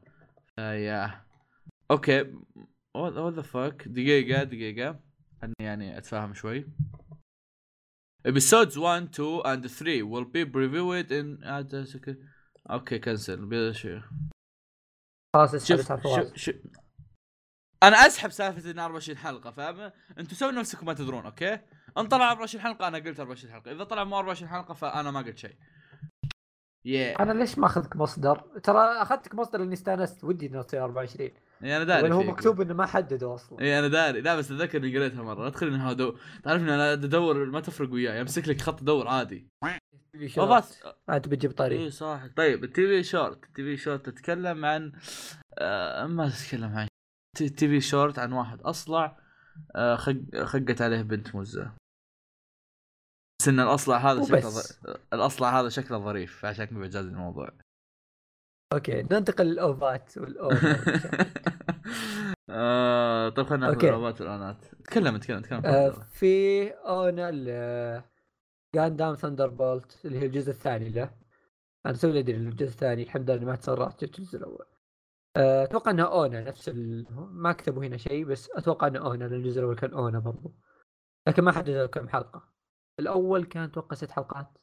[0.59, 1.25] آه yeah
[1.91, 2.33] okay.
[2.95, 4.99] What the fuck دقيقة دقيقة.
[5.41, 6.67] خلني يعني أتفاهم شوي.
[8.27, 11.43] Episodes 1 2 and 3 will be previewed in
[12.71, 13.99] okay cancel شو
[15.35, 16.55] خلاص اسحب شوف
[17.83, 21.59] أنا أسحب سالفة إن 24 حلقة فاهم؟ أنتم سووا نفسكم ما تدرون okay؟
[21.97, 23.71] ان طلع 24 حلقة أنا قلت 24 حلقة.
[23.71, 25.55] إذا طلع مو 24 حلقة فأنا ما قلت شيء.
[26.87, 27.21] Yeah.
[27.21, 30.23] أنا ليش ما اخذك مصدر؟ ترى أخذتك مصدر لاني استأنست.
[30.23, 31.29] ودي إنه تصير 24
[31.61, 32.23] يعني أنا داري هو.
[32.23, 33.61] مكتوب إنه ما حددوا أصلا.
[33.61, 34.21] إي أنا داري.
[34.21, 35.43] لا بس أتذكر إني قريتها مرة.
[35.43, 36.15] لا تخلي انها دو...
[36.43, 38.21] تعرف اني أنا أدور ما تفرق وياي.
[38.21, 39.47] أمسك لك خط ادور عادي.
[40.13, 40.79] تبي أو بس.
[40.79, 40.95] شورت.
[41.09, 44.91] انت بتجيب طريق إي صح طيب التي في شورت التي في شورت تتكلم عن
[45.59, 46.87] آه ما تتكلم عن
[47.37, 49.17] تي في شورت عن واحد أصلع
[49.75, 50.43] آه خق...
[50.43, 51.73] خقت عليه بنت مزه
[53.39, 54.63] بس إن الأصلع هذا شكله.
[55.13, 57.49] الأصلع هذا شكله ظريف فعشان كذا بجاز الموضوع.
[58.73, 60.13] okay ننتقل لل OVA ات
[62.49, 63.89] آه طيب خلينا ناخذ okay.
[63.89, 65.65] الروابط وال ONA ات تكلم تكلم تكلم.
[65.65, 67.31] آه، في ONA
[68.75, 71.11] Gundam Thunderbolt اللي هي الجزء الثاني له.
[71.85, 74.65] أنا توي ادري الجزء الثاني الحمد لله ما تسرعت الجزء الأول.
[75.37, 77.05] آه، أتوقع إنها ONA نفس ال...
[77.31, 80.53] ما كتبوا هنا شيء بس أتوقع انه ONA لأن الجزء الأول كان ONA برضو.
[81.27, 82.52] لكن ما حددوا كم حلقة.
[82.99, 84.57] الأول كان أتوقع ست حلقات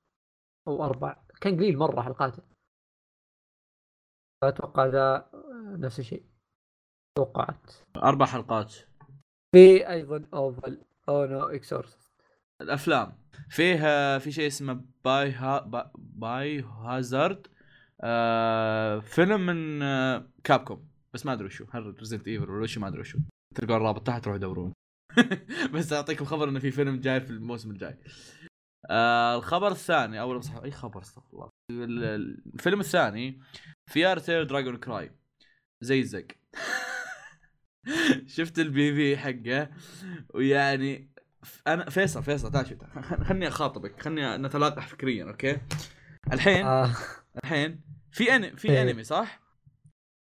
[0.69, 1.23] أو أربع.
[1.41, 2.43] كان قليل مرة حلقاته
[4.43, 5.31] فاتوقع ذا
[5.79, 6.25] نفس الشيء.
[7.19, 7.73] توقعت.
[7.97, 8.75] أربع حلقات.
[9.55, 11.99] في أيضا OVA ل Ao no Exorcist
[12.61, 13.19] الأفلام.
[13.51, 17.47] فيه في شيء اسمه باي ها با- باي هازارد.
[18.01, 20.89] آه فيلم من آه Capcom.
[21.15, 21.65] بس ما أدري وشو.
[21.71, 23.19] هل Resident Evil ولا وشو ما أدري وشو.
[23.55, 24.73] تلقون الرابط تحت روحوا دورون
[25.75, 27.99] بس أعطيكم خبر إنه في فيلم جاي في الموسم الجاي.
[28.91, 31.49] آه الخبر الثاني أو صح أي خبر استغفر الله.
[31.71, 33.41] ال- ال- الفيلم الثاني
[33.91, 35.13] Fairy Tail Dragon Cry
[35.81, 36.27] زي الزق.
[38.37, 39.71] شفت ال PV حقه؟
[40.35, 41.11] ويعني
[41.67, 42.79] أنا فيصل فيصل تعال شوف
[43.25, 45.59] خلني أخاطبك خلني نتلاقح فكريا okay؟
[46.33, 46.91] الحين آه.
[47.45, 47.81] الحين
[48.13, 48.83] في أني في إيه.
[48.83, 49.40] أنمي صح؟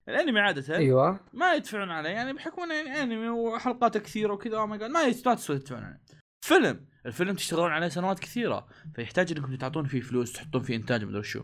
[0.09, 1.19] الانمي عادة أيوه.
[1.33, 5.01] ما يدفعون عليه يعني بحكم انه يعني أنمي وحلقاته كثيرة وكذا oh my God، ما
[5.03, 5.99] يس- ما تسوى تدفعون عليه
[6.45, 11.23] فيلم الفيلم تشتغلون عليه سنوات كثيرة فيحتاج إنكم تعطون فيه فلوس تحطون فيه إنتاج مدري
[11.23, 11.43] شو.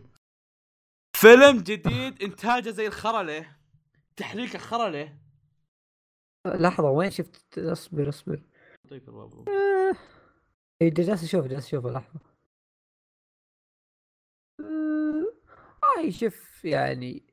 [1.17, 3.59] فيلم جديد إنتاجه زي الخرا ليه
[4.15, 5.19] تحريكه خرا ليه.
[6.47, 8.43] لحظة وين شفت؟ اصبر اصبر.
[8.85, 9.95] يعطيك الرب آه.
[10.81, 12.19] إيه، جالس أشوف جالس أشوف لحظة.
[14.59, 17.28] آه، اي شوف يعني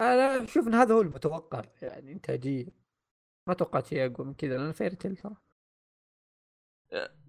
[0.00, 2.66] أنا أشوف إن هذا هو المتوقع يعني انتاجيا
[3.48, 5.36] ما توقعت شيء أقوى من كذا لأن Fairy Tail ترى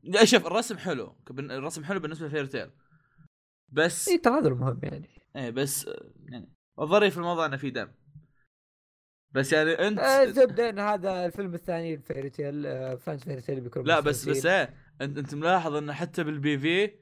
[0.04, 2.72] لا شوف الرسم حلو الرسم حلو بالنسبة ل Fairy Tail
[3.70, 5.10] بس اي ترى هذا المهم يعني.
[5.36, 7.92] إيه بس آه، يعني الظريف في الموضوع إنه في دم.
[9.32, 13.62] بس يعني أنت آه، الزبدة إن هذا الفيلم الثاني Fairy Tail آه، fans Fairy Tail
[13.62, 14.46] بيكونوا لا بس بس.
[14.46, 17.00] إيه أنت أنت ملاحظ انه حتى بال PV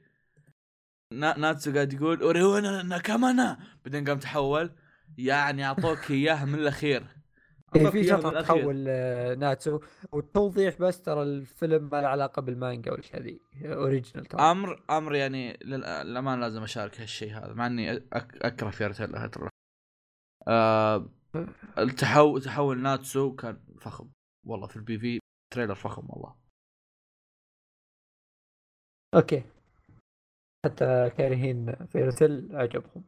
[1.12, 4.76] نا- ناتسو قاعد يقول 俺の仲間な بعدين قام تحول.
[5.18, 7.06] يعني أعطوك اياها من الأخير.
[7.76, 8.42] إيه، في الأخير.
[8.42, 9.80] تحول آه، ناتسو
[10.12, 14.40] والتوضيح بس ترى الفيلم ما له علاقة بالمانجا ولا شيء هذه original ترى.
[14.40, 17.90] أمر أمر يعني للامانه لازم أشارك هالشيء هذا مع إني
[18.42, 19.48] أكره Fairy Tail hater
[20.48, 21.08] آه
[21.78, 24.10] التحول تحول ناتسو كان فخم.
[24.46, 25.18] والله في ال PV
[25.54, 26.36] trailer فخم والله.
[29.14, 29.42] okay.
[30.66, 33.04] حتى كارهين Fairy Tail عجبهم.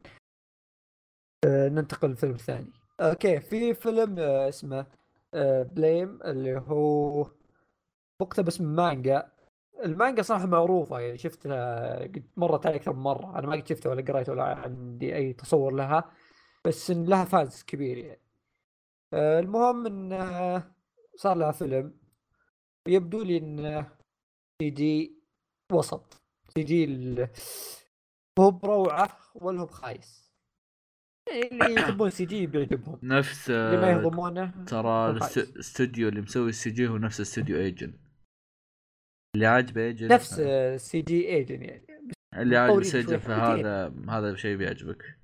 [1.45, 4.85] ننتقل للفيلم الثاني okay في فيلم آه اسمه
[5.33, 7.27] آه Blame اللي هو
[8.21, 9.31] مقتبس من مانجا.
[9.85, 13.39] المانجا صراحة معروفة يعني شفتها قد مرت علي أكثر من مرة.
[13.39, 16.11] أنا ما قد شفتها ولا قريت ولا عندي أي تصور لها
[16.65, 18.21] بس إن لها fans كبير يعني.
[19.13, 20.75] آه المهم إن آه،
[21.15, 21.97] صار لها فيلم.
[22.87, 23.85] يبدو لي إن
[24.61, 25.21] CG
[25.71, 26.21] وسط.
[26.53, 27.27] CG لا
[28.39, 30.26] هو بروعة ولا هو بخايس.
[31.31, 35.09] اللي يحبون CG بيعجبهم نفس اللي ما آه، يهضمونه ترى.
[35.09, 37.93] الاستوديو اللي مسوي ال CG هو نفس استوديو Ajin
[39.35, 40.41] اللي عاجبه Ajin نفس
[40.75, 41.87] CG Ajin يعني.
[42.37, 43.65] اللي عاجبه سجل حبتين.
[43.65, 45.17] هذا هذا شيء بيعجبك.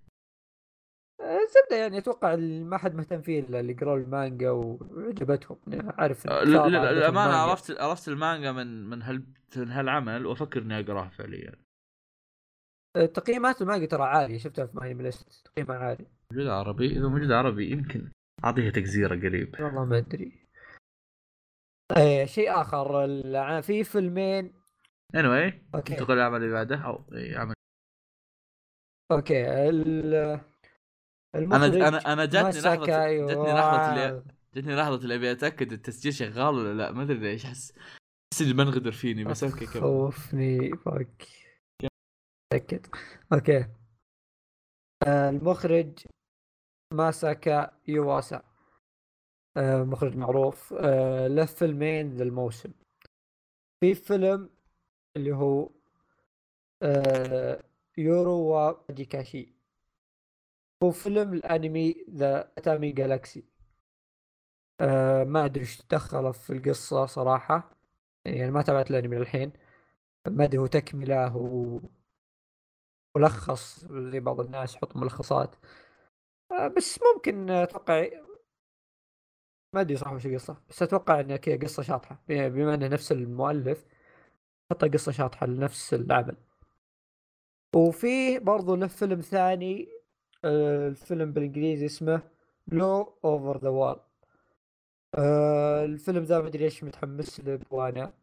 [1.22, 5.58] الزبده يعني أتوقع ما حد مهتم فيه إلا اللي قروا المانجا وعجبتهم.
[5.68, 7.38] يعني عارف آه، عجبتهم للامانه المانجا.
[7.38, 9.24] عرفت عرفت المانجا من من هال
[9.58, 11.62] من هالعمل وأفكر إني اقراه فعليا.
[12.93, 16.05] تقييمات المانجا ترى عاليه شفتها في My List تقييمها عالي.
[16.31, 18.11] موجود عربي؟ إذا موجود عربي يمكن
[18.43, 19.55] أعطيها تجزيره قريب.
[19.59, 20.47] والله ما أدري.
[21.97, 23.61] إيه شيء آخر.
[23.61, 24.53] في فيلمين.
[25.17, 25.93] Anyway okay.
[25.93, 27.53] انتقل للعمل اللي بعده أو إي، عمل.
[29.11, 29.69] okay.
[29.69, 30.13] ال
[31.35, 34.23] أنا أنا أنا جاتني لحظة جاتني لحظة اللي يوآ.
[34.55, 36.91] جاتني لحظة اللي أبي أتأكد التسجيل شغال ولا لا.
[36.91, 37.73] ما أدري ليش احس
[38.33, 39.81] أحس إني بنغدر فيني بس okay كمل.
[39.81, 40.71] خوفني.
[40.85, 41.27] فك
[42.54, 42.86] تأكد
[43.34, 43.67] okay.
[45.08, 45.99] آه، المخرج
[46.93, 48.43] ماساكي يواسا.
[49.58, 50.74] آه، مخرج معروف.
[50.74, 52.72] آه، له فيلمين ذا الموسم.
[53.80, 54.49] في فيلم
[55.18, 55.70] اللي هو
[57.97, 58.58] يورو
[58.89, 59.56] وجيكاشي
[60.84, 63.43] هو فيلم الأنمي ذا أتامي جالاكسي.
[65.26, 67.78] ما أدري إيش دخله في القصة صراحة.
[68.26, 69.54] يعني ما تابعت الأنمي للحين.
[70.28, 71.80] ما أدري هو تكملة هو
[73.16, 75.55] ملخص زي بعض الناس يحط ملخصات.
[76.51, 78.09] آه، بس ممكن أتوقع
[79.74, 82.24] ما أدري صراحة وش القصة بس أتوقع انها كذا قصة شاطحة.
[82.28, 83.86] بما إنه نفس المؤلف
[84.72, 86.38] حط قصة شاطحة لنفس العمل.
[87.76, 89.89] وفي برضو له فيلم ثاني
[90.45, 92.22] آه، الفيلم بالإنجليزي اسمه
[92.67, 93.99] Lu Over the Wall
[95.86, 98.14] الفيلم ذا ما أدري ليش متحمس له وأنا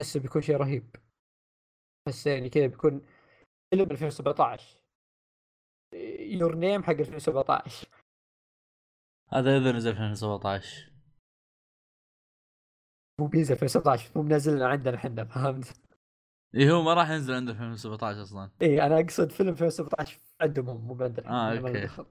[0.00, 0.96] بس بيكون شيء رهيب.
[2.06, 3.02] بس يعني كذا بيكون
[3.70, 4.80] فيلم 2017
[6.20, 7.88] Your Name حق 2017
[9.28, 10.92] هذا اذا نزل في 2017
[13.20, 15.80] مو بينزل 2017 مو منزلنا عندنا إحنا فهمت؟
[16.54, 20.68] اي هو ما راح ينزل عنده في 2017 أصلا اي أنا أقصد فيلم 2017 عندهم
[20.68, 21.80] هم مو عندنا okay.
[21.80, 22.06] ندخل.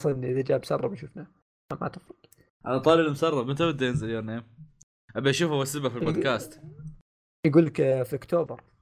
[0.00, 1.26] أصلا إذا جاء مسرب شفناه
[1.80, 2.16] ما تفرق
[2.64, 4.42] على طاري المسرب متى بده ينزل Your Name؟
[5.16, 6.62] أبي أشوفه واسبه في البودكاست
[7.46, 8.73] يقول لك في أكتوبر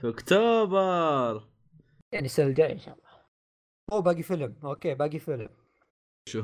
[0.00, 1.48] في اكتوبر.
[2.12, 3.08] يعني السنة الجاية إن شاء الله.
[3.92, 4.54] هو باقي فيلم.
[4.64, 5.48] okay باقي فيلم.
[6.28, 6.42] شو؟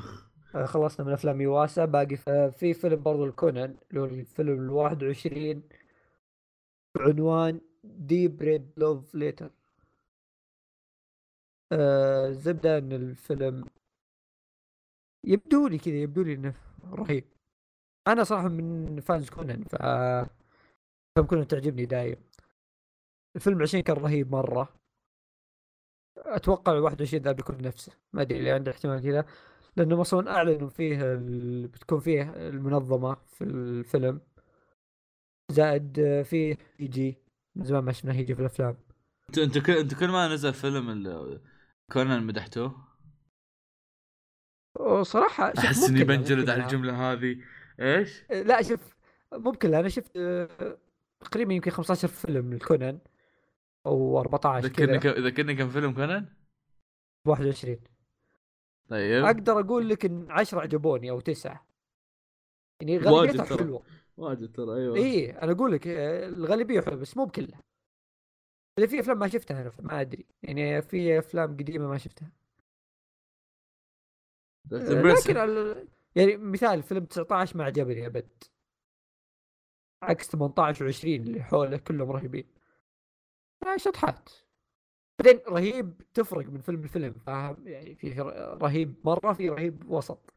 [0.55, 1.85] آه، خلصنا من أفلام يواسا.
[1.85, 5.63] باقي آه، في فيلم برضو الكونان اللي هو الفيلم ال 21
[6.97, 9.51] بعنوان Deep Red Love Letter
[11.73, 13.65] الزبده إن الفيلم
[15.25, 16.55] يبدو لي كذا يبدو لي إنه
[16.93, 17.25] رهيب.
[18.09, 19.77] أنا صراحة من fans كونان ف
[21.15, 22.34] فيلم كونان تعجبني دايم.
[23.37, 24.69] الفيلم 20 كان رهيب مرة.
[26.17, 27.93] أتوقع 21 ذا بيكون نفسه.
[28.13, 29.25] ما أدري اللي عنده احتمال كذا.
[29.77, 31.15] لأنه أصلا أعلنوا فيه
[31.67, 34.21] بتكون فيه المنظمة في الفيلم.
[35.53, 37.19] زائد فيه يجي
[37.57, 38.77] من زمان ما شفنا هيجي في الأفلام.
[39.29, 41.41] انت أنت كل أنت كل ما نزل فيلم
[41.93, 42.95] كونان مدحتوه؟
[45.03, 47.37] صراحة أحس إني بنجلد على الجملة هذه.
[47.81, 48.95] إيش؟ لا شوف
[49.33, 50.79] ممكن أنا شفت آه،
[51.21, 52.99] تقريبا يمكن 15 فيلم لكونان.
[53.87, 56.27] أو 14 ذكرني كم ذكرني كم فيلم كونان؟
[57.27, 57.79] 21
[58.89, 59.25] طيب.
[59.25, 61.67] أقدر أقول لك إن 10 عجبوني أو 9
[62.81, 63.83] يعني غالبيتها حلوة.
[64.17, 64.97] واجد ترى أيوه.
[64.97, 67.61] اي أنا أقول لك آه، الغالبية حلوة بس مو بكلها.
[68.79, 70.27] اذا في أفلام ما شفتها أنا ما أدري.
[70.43, 72.31] يعني في أفلام قديمة ما شفتها.
[74.73, 75.37] آه، لكن
[76.17, 78.29] يعني مثال فيلم 19 ما عجبني أبد.
[80.03, 82.54] عكس 18 و20 اللي حوله كلهم رهيبين.
[83.77, 84.31] شطحات
[85.21, 88.21] بعدين رهيب تفرق من فيلم لفيلم فاهم؟ يعني في
[88.63, 90.35] رهيب مرة في رهيب وسط.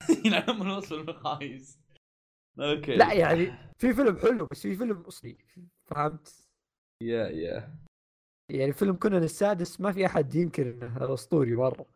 [0.26, 1.78] ينعم من وصف المقاييس
[2.58, 2.96] أوكي.
[2.96, 5.38] لا يعني في فيلم حلو بس في فيلم اصلي
[5.86, 6.48] فهمت؟
[7.02, 7.78] يا يا
[8.50, 11.86] يعني فيلم كونان السادس ما في أحد ينكر إنه أسطوري مرة.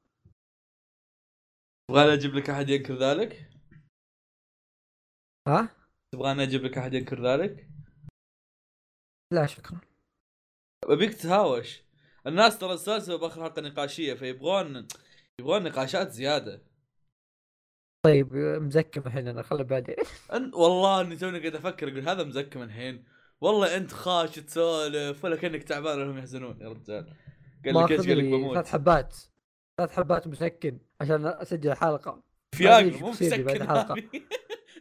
[1.89, 3.51] تبغاني أجيب لك أحد ينكر ذلك؟
[5.49, 5.77] ها؟
[6.15, 7.69] تبغاني أجيب لك أحد ينكر ذلك؟
[9.33, 9.90] لا شكرا.
[10.85, 11.83] ابيك تتهاوش
[12.27, 14.89] الناس ترى السلسلة بآخر حلقه نقاشية فيبغون
[15.41, 16.63] يبغون نقاشات زيادة.
[18.03, 19.97] طيب مزكم الحين أنا خله بعدين.
[20.61, 23.05] والله أني توني قاعد أفكر أقول هذا مزكم الحين.
[23.41, 26.61] والله أنت خاش تسولف ولا كأنك تعبان ولا هم يحزنون.
[26.61, 27.17] يا رجال.
[27.65, 28.55] قال لك إيش قال لك بموت.
[28.55, 29.17] ثلاث حبات.
[29.79, 32.23] ثلاث حبات مسكن عشان أسجل حلقة.
[32.55, 33.47] فياجرا مو مسكن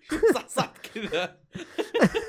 [0.36, 1.40] صح صح كذا.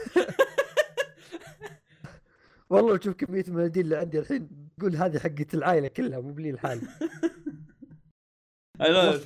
[2.71, 6.59] والله تشوف كمية المناديل اللي عندي الحين تقول هذه حقت العائلة كلها مو بلي.
[8.81, 9.21] I know.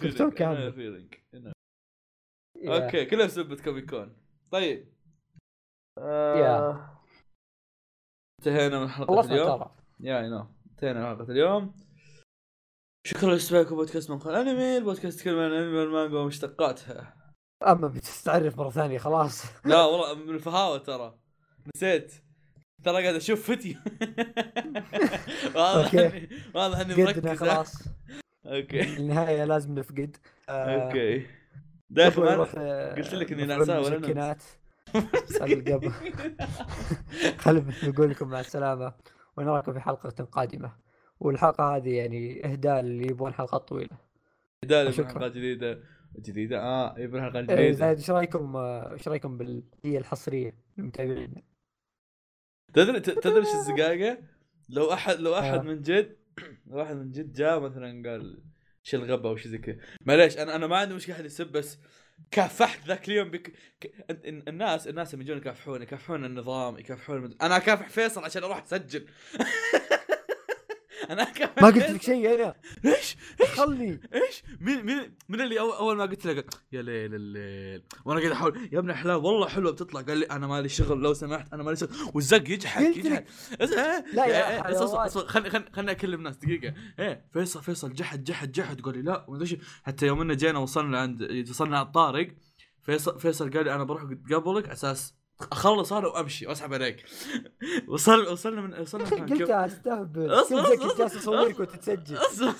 [2.56, 4.16] يا- okay كلها بسبة Comic Con
[4.50, 4.94] طيب.
[5.98, 7.00] آه،
[8.40, 9.70] انتهينا من خلصنا اليوم.
[10.00, 11.74] يا I know انتهينا من حلقة اليوم.
[13.06, 14.76] شكرا لاستماعكم بودكاست من خلال أنمي.
[14.76, 17.32] البودكاست يتكلم عن الانمي والمانجا ومشتقاتها.
[17.66, 19.66] أما بتستعرف مرة ثانية خلاص.
[19.66, 21.18] لا والله من الفهاوة ترى.
[21.76, 22.23] نسيت.
[22.84, 23.74] ترى قاعد أشوف فيديو.
[25.54, 25.94] واضح.
[25.94, 27.82] اني واضح إني مركز؟ خلاص.
[28.46, 28.96] okay.
[28.96, 30.16] النهاية لازم نفقد.
[30.48, 31.26] آه، okay.
[31.90, 32.22] داخل
[32.56, 34.42] آه، قلت لك مفعول نعسان ولا المسكنات.
[35.40, 35.92] قبل
[37.38, 38.92] خلينا نقول لكم مع السلامة
[39.36, 40.72] ونراكم في حلقة قادمة.
[41.20, 43.98] والحلقة هذه يعني إهداء اللي يبغون حلقات طويلة.
[44.90, 45.08] شكراً.
[45.08, 45.80] حلقات جديدة.
[46.18, 46.60] جديدة.
[46.62, 51.53] آه يبون حلقات إيه، جديده إيش رأيكم؟ آه، إيش رأيكم بال هي الحصرية؟ للمتابعين
[52.74, 54.18] تدري ت- تدري إيش الزقاقة؟
[54.68, 55.62] لو احد لو أحد آه.
[55.62, 56.16] من جد
[56.66, 58.42] لو أحد من جد جاء مثلا قال
[58.84, 61.78] إيش الغبا أو شيء زي كذا معليش أنا أنا ما عندي مشكلة احد يسب بس
[62.30, 63.52] كافحت ذاك اليوم بك...
[63.80, 63.86] ك...
[64.10, 67.36] ال- ال- الناس الناس لما يجون يكافحون يكافحون النظام يكافحون المد...
[67.42, 69.06] أنا أكافح فيصل عشان أروح أسجل
[71.10, 71.90] أنا اكافح ما قلت.
[71.90, 73.16] لك شيء أنا إيش؟
[73.56, 77.82] خلني إيش؟ مين مين من اللي أول, أول ما قلت له يا ليل الليل.
[78.04, 80.00] وأنا قاعد أحاول يا ابن الحلال والله حلوة بتطلع.
[80.00, 81.90] قال لي أنا مالي شغل لو سمحت أنا مالي شغل.
[82.14, 83.24] والزق يجحد يجحد.
[83.60, 84.84] إيه، لا يا.
[84.84, 86.74] اصبر اصبر خلني خلني أكلم ناس دقيقة.
[86.98, 88.80] إيه فيصل فيصل جحد جحد جحد.
[88.80, 89.26] قال لي لا.
[89.82, 92.28] حتى يوم إنه جينا وصلنا عند وصلنا على الطارق
[92.82, 95.14] فيصل فيصل قال لي أنا بروح قبلك على أساس
[95.52, 97.04] اخلص أنا وامشي واسحب عليك.
[97.88, 100.42] وصل وصلنا من وصلنا من قلت استهبل.
[100.78, 101.60] كنت جالس اصورك أصبر.
[101.60, 102.54] وانت تسجل أصبر.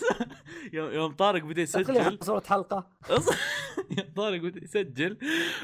[0.72, 2.18] يوم يوم طارق بدا يسجل.
[2.22, 2.87] صورة حلقة.
[3.07, 3.35] أص-
[4.16, 5.18] طارق بدا يسجل.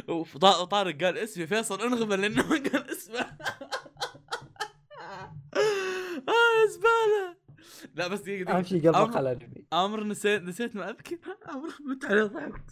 [0.08, 3.20] وط- وطارق قال اسمي فيصل انغبل لأنه ما قال اسمه.
[6.28, 7.39] آه يا زبالة.
[7.94, 11.18] لا بس دقيقة أهم دقيقه شيء قلبك أمر- على الانمي أمر نسيت نسيت ما أذكر.
[11.54, 12.62] أمر مت عليه ضحك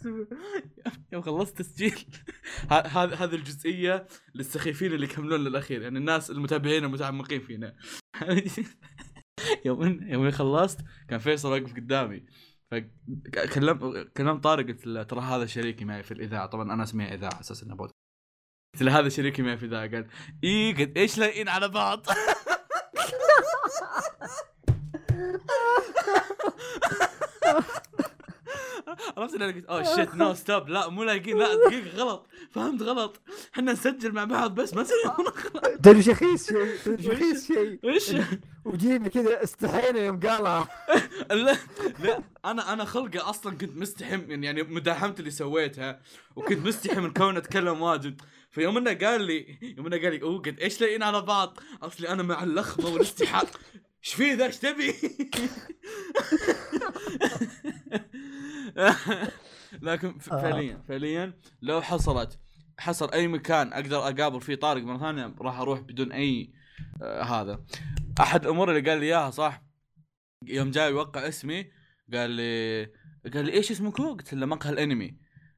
[1.13, 2.05] يوم خلصت تسجيل.
[2.69, 5.81] هذه هذه الجزئية للسخيفين اللي يكملون للأخير.
[5.81, 7.75] يعني الناس المتابعين المتعمقين فينا.
[9.65, 10.79] يوم يوم خلصت
[11.09, 12.25] كان فيصل واقف قدامي.
[12.71, 16.45] فكلم كلمت طارق قلت له ترى هذا شريكي معي في الإذاعة.
[16.45, 17.91] طبعا أنا اسميها إذاعة على أساس انه بود
[18.73, 19.87] قلت له هذا شريكي معي في الإذاعة.
[19.91, 20.07] قال
[20.43, 22.05] إي قد إيش لايقين على بعض؟
[29.17, 32.27] عرفت اللي أنا قلت؟ اوه شيت نو ستوب لا مو لايقين لا دقيقة غلط.
[32.51, 33.21] فهمت؟ غلط.
[33.53, 34.97] إحنا نسجل مع بعض بس ما نسوي
[35.83, 38.11] تدري شخيص شيء تدري شخيص شيء وش؟
[38.65, 40.67] وجينا كذا استحينا يوم قالها.
[41.31, 41.57] لا
[42.03, 45.99] لا أنا أنا خلقه أصلا كنت مستحي من يعني مداهمت اللي سويتها
[46.35, 48.21] وكنت مستحي من كوني أتكلم واجد.
[48.51, 52.09] فيوم إنه قال لي يوم إنه قال لي أوه قد إيش لاقيين على بعض؟ أصلي
[52.09, 53.45] أنا مع اللخمه والاستحاء
[54.05, 54.93] إيش في ذا إيش تبي؟
[59.81, 60.19] لكن آه.
[60.19, 62.39] فعليا فعليا لو حصلت
[62.79, 66.53] حصل أي مكان أقدر أقابل فيه طارق مرة ثانية راح أروح بدون أي
[67.01, 67.65] آه هذا
[68.19, 69.63] أحد الأمور اللي قال لي إياها صح
[70.47, 71.71] يوم جاي يوقع اسمي
[72.13, 72.83] قال لي
[73.33, 75.17] قال لي إيش اسمكم؟ قلت له مقهى الأنمي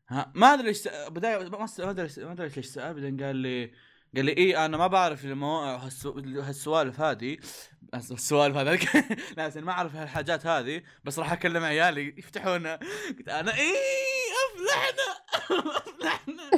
[0.10, 3.72] ها ما أدري إيش بداية ما أدري ما أدري ليش سأل بعدين قال لي
[4.16, 5.90] قال لي إي أنا ما بعرف المواقع
[6.48, 7.38] هالسوالف هذه
[7.94, 8.76] السوالف هذا.
[9.38, 12.80] لا ما أعرف هالحاجات هذه بس راح أكلم عيالي يفتحونها
[13.18, 13.74] قلت أنا إي
[14.48, 15.12] أفلحنا
[15.78, 16.52] أفلحنا.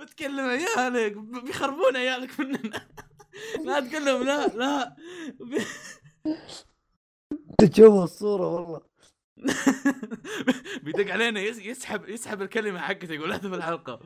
[0.00, 0.40] بتكلم
[0.76, 2.88] عيالك بيخربون عيالك مننا.
[3.64, 4.96] لا تكلم لا لا.
[7.58, 8.80] تشوف الصورة والله.
[10.82, 14.00] بيدق علينا يس- يسحب يسحب الكلمة حقته يقول هذا في الحلقة.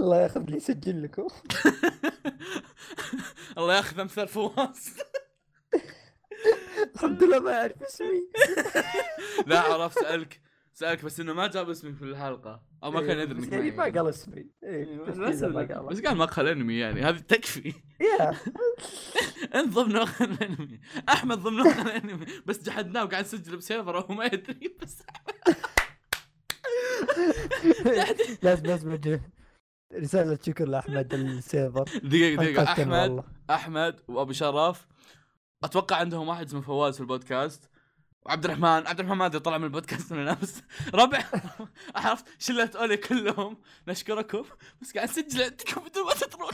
[0.00, 1.28] الله ياخذ لي يسجل لكم.
[3.58, 4.96] الله ياخذ أمثال فواز.
[6.94, 8.22] الحمد لله ما يعرف اسمي.
[9.46, 10.40] لا عرفت سألك.
[10.72, 12.62] سألك بس إنه ما جاب اسمك في الحلقة.
[12.84, 13.70] أو ما كان إيه، يدري إنك يعني.
[13.70, 14.46] ما قال اسمي.
[14.64, 15.86] إيه، بس, بس قال.
[15.86, 17.74] بس قال مقهى الانمي يعني هذه تكفي.
[18.00, 18.36] يا.
[19.54, 24.24] انت ضمن مقهى الانمي أحمد ضمن مقهى الانمي بس جحدناه وقاعد نسجل بسيرفر وهو ما
[24.24, 24.76] يدري.
[24.82, 25.02] بس.
[28.42, 28.92] لازم لازم
[29.94, 31.84] رسالة شكر لأحمد السيرفر.
[32.04, 32.62] دقيقة دقيقة.
[32.62, 33.24] أنقذتنا أحمد والله.
[33.50, 34.86] أحمد وأبو شرف.
[35.64, 37.70] أتوقع عندهم واحد اسمه فواز في البودكاست.
[38.26, 40.62] وعبد الرحمن عبد الرحمن ما أدري طلع من البودكاست من امس
[40.94, 41.24] ربع.
[41.96, 43.56] عرفت؟ شله أولي كلهم.
[43.88, 44.44] نشكركم.
[44.82, 46.52] بس قاعد نسجل عندكم بدون ما تدرون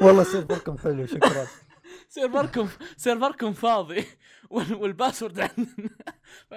[0.00, 1.46] والله server كم حلو شكرا.
[2.08, 4.04] server كم server كم فاضي.
[4.50, 5.90] وال password عندنا.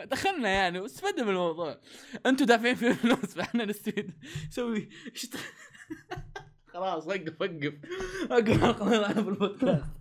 [0.06, 1.82] دخلنا يعني واستفدنا من الموضوع.
[2.26, 4.12] أنتم دافعين فيه فلوس فاحنا نستفيد.
[4.48, 4.90] نسوي
[6.74, 7.74] خلاص وقف وقف.
[8.32, 10.00] وقف الحلقة نلعب بالبودكاست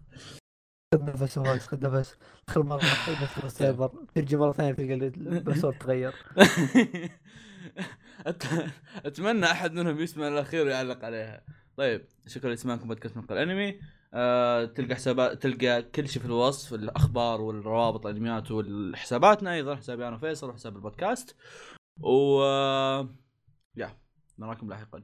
[0.95, 2.17] خذ نفس وايد خذ نفس
[2.49, 6.15] دخل مرة واحدة ندخل ال server ترجع مرة ثانية تلقى ال password تغير.
[9.07, 11.45] أتمنى أحد منهم يسمع الأخير ويعلق عليها.
[11.77, 13.81] طيب شكرا لسماعكم بودكاست من الانمي
[14.15, 20.17] آه تلقى حسابات تلقى كل شيء في الوصف الأخبار والروابط الأنميات والحساباتنا أيضا حسابي أنا
[20.17, 21.37] وفيصل وحساب البودكاست.
[22.01, 23.09] و آه،
[23.77, 23.99] يا
[24.39, 25.03] نراكم لاحقا.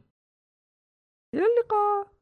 [1.35, 2.15] إلى اللقاء.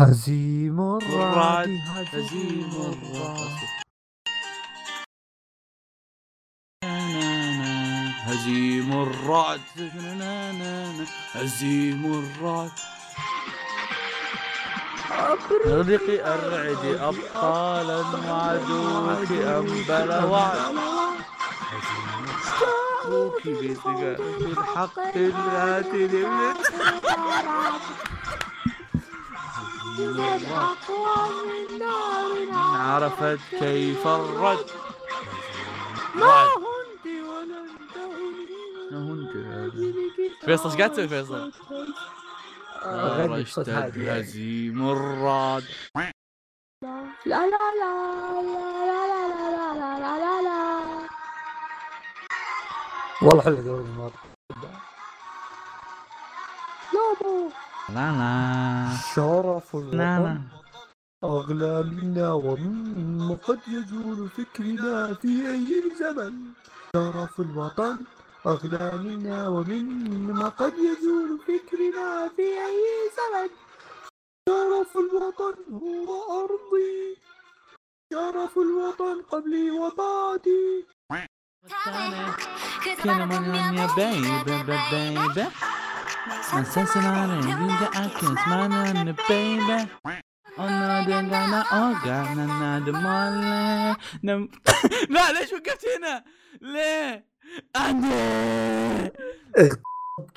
[0.00, 3.60] هزيم الرعد هزيم الرعد.
[8.26, 9.60] هزيم الرعد.
[11.34, 12.70] هزيم الرعد.
[15.12, 20.76] أغرقي الرعد أبطالا وعدوك أنبل وعد.
[23.00, 26.12] أخوك بذكاء بالحق الهاتف
[29.98, 30.20] من
[32.74, 34.66] عرفت كيف الرد.
[36.14, 37.58] ما هنت ولا
[38.92, 41.52] انت فيصل إيش قاعد تسوي فيصل؟
[42.82, 44.10] أغني بصوت هادي.
[44.10, 45.64] هزيم الرعد
[45.96, 46.06] لا
[47.26, 47.92] لا لا لا
[48.42, 50.40] لا لا لا لا لا.
[50.42, 50.60] لا
[53.22, 54.14] والله حلو دوري الماضي
[56.94, 57.50] لوبو
[57.88, 58.12] لا.
[58.12, 60.40] لا شرف لا لا.
[60.40, 60.60] الوطن
[61.24, 66.34] أغلى منا ومما قد يجول فكرنا في أي زمن.
[66.96, 67.98] شرف الوطن.
[68.46, 69.86] أقدامنا ومن
[70.32, 72.84] ما قد يزول فكرنا في أي
[73.16, 73.50] زمن.
[74.48, 77.16] شرف الوطن هو أرضي.
[78.12, 80.86] شرف الوطن قبلي وبعدي.
[83.02, 85.46] كلام من يا بيبي بيبي
[86.52, 89.86] أساس العالم يبدأ أكيس معنا بيبي
[90.58, 93.96] أنا دلنا أوغانا نادمالي
[95.14, 96.24] لا ليش وقفت هنا؟
[96.60, 97.30] ليه؟
[97.76, 99.10] أنا.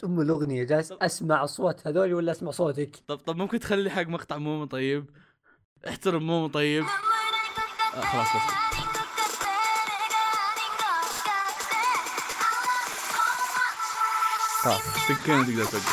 [0.03, 4.37] أم الأغنية جالس أسمع أصوات هذول ولا أسمع صوتك؟ طب طب ممكن تخلي حق مقطع
[4.37, 5.05] مومو طيب؟
[5.87, 6.83] احترم مومو طيب
[7.95, 8.53] آه خلاص بس.
[14.63, 15.83] خلاص تقدر توقف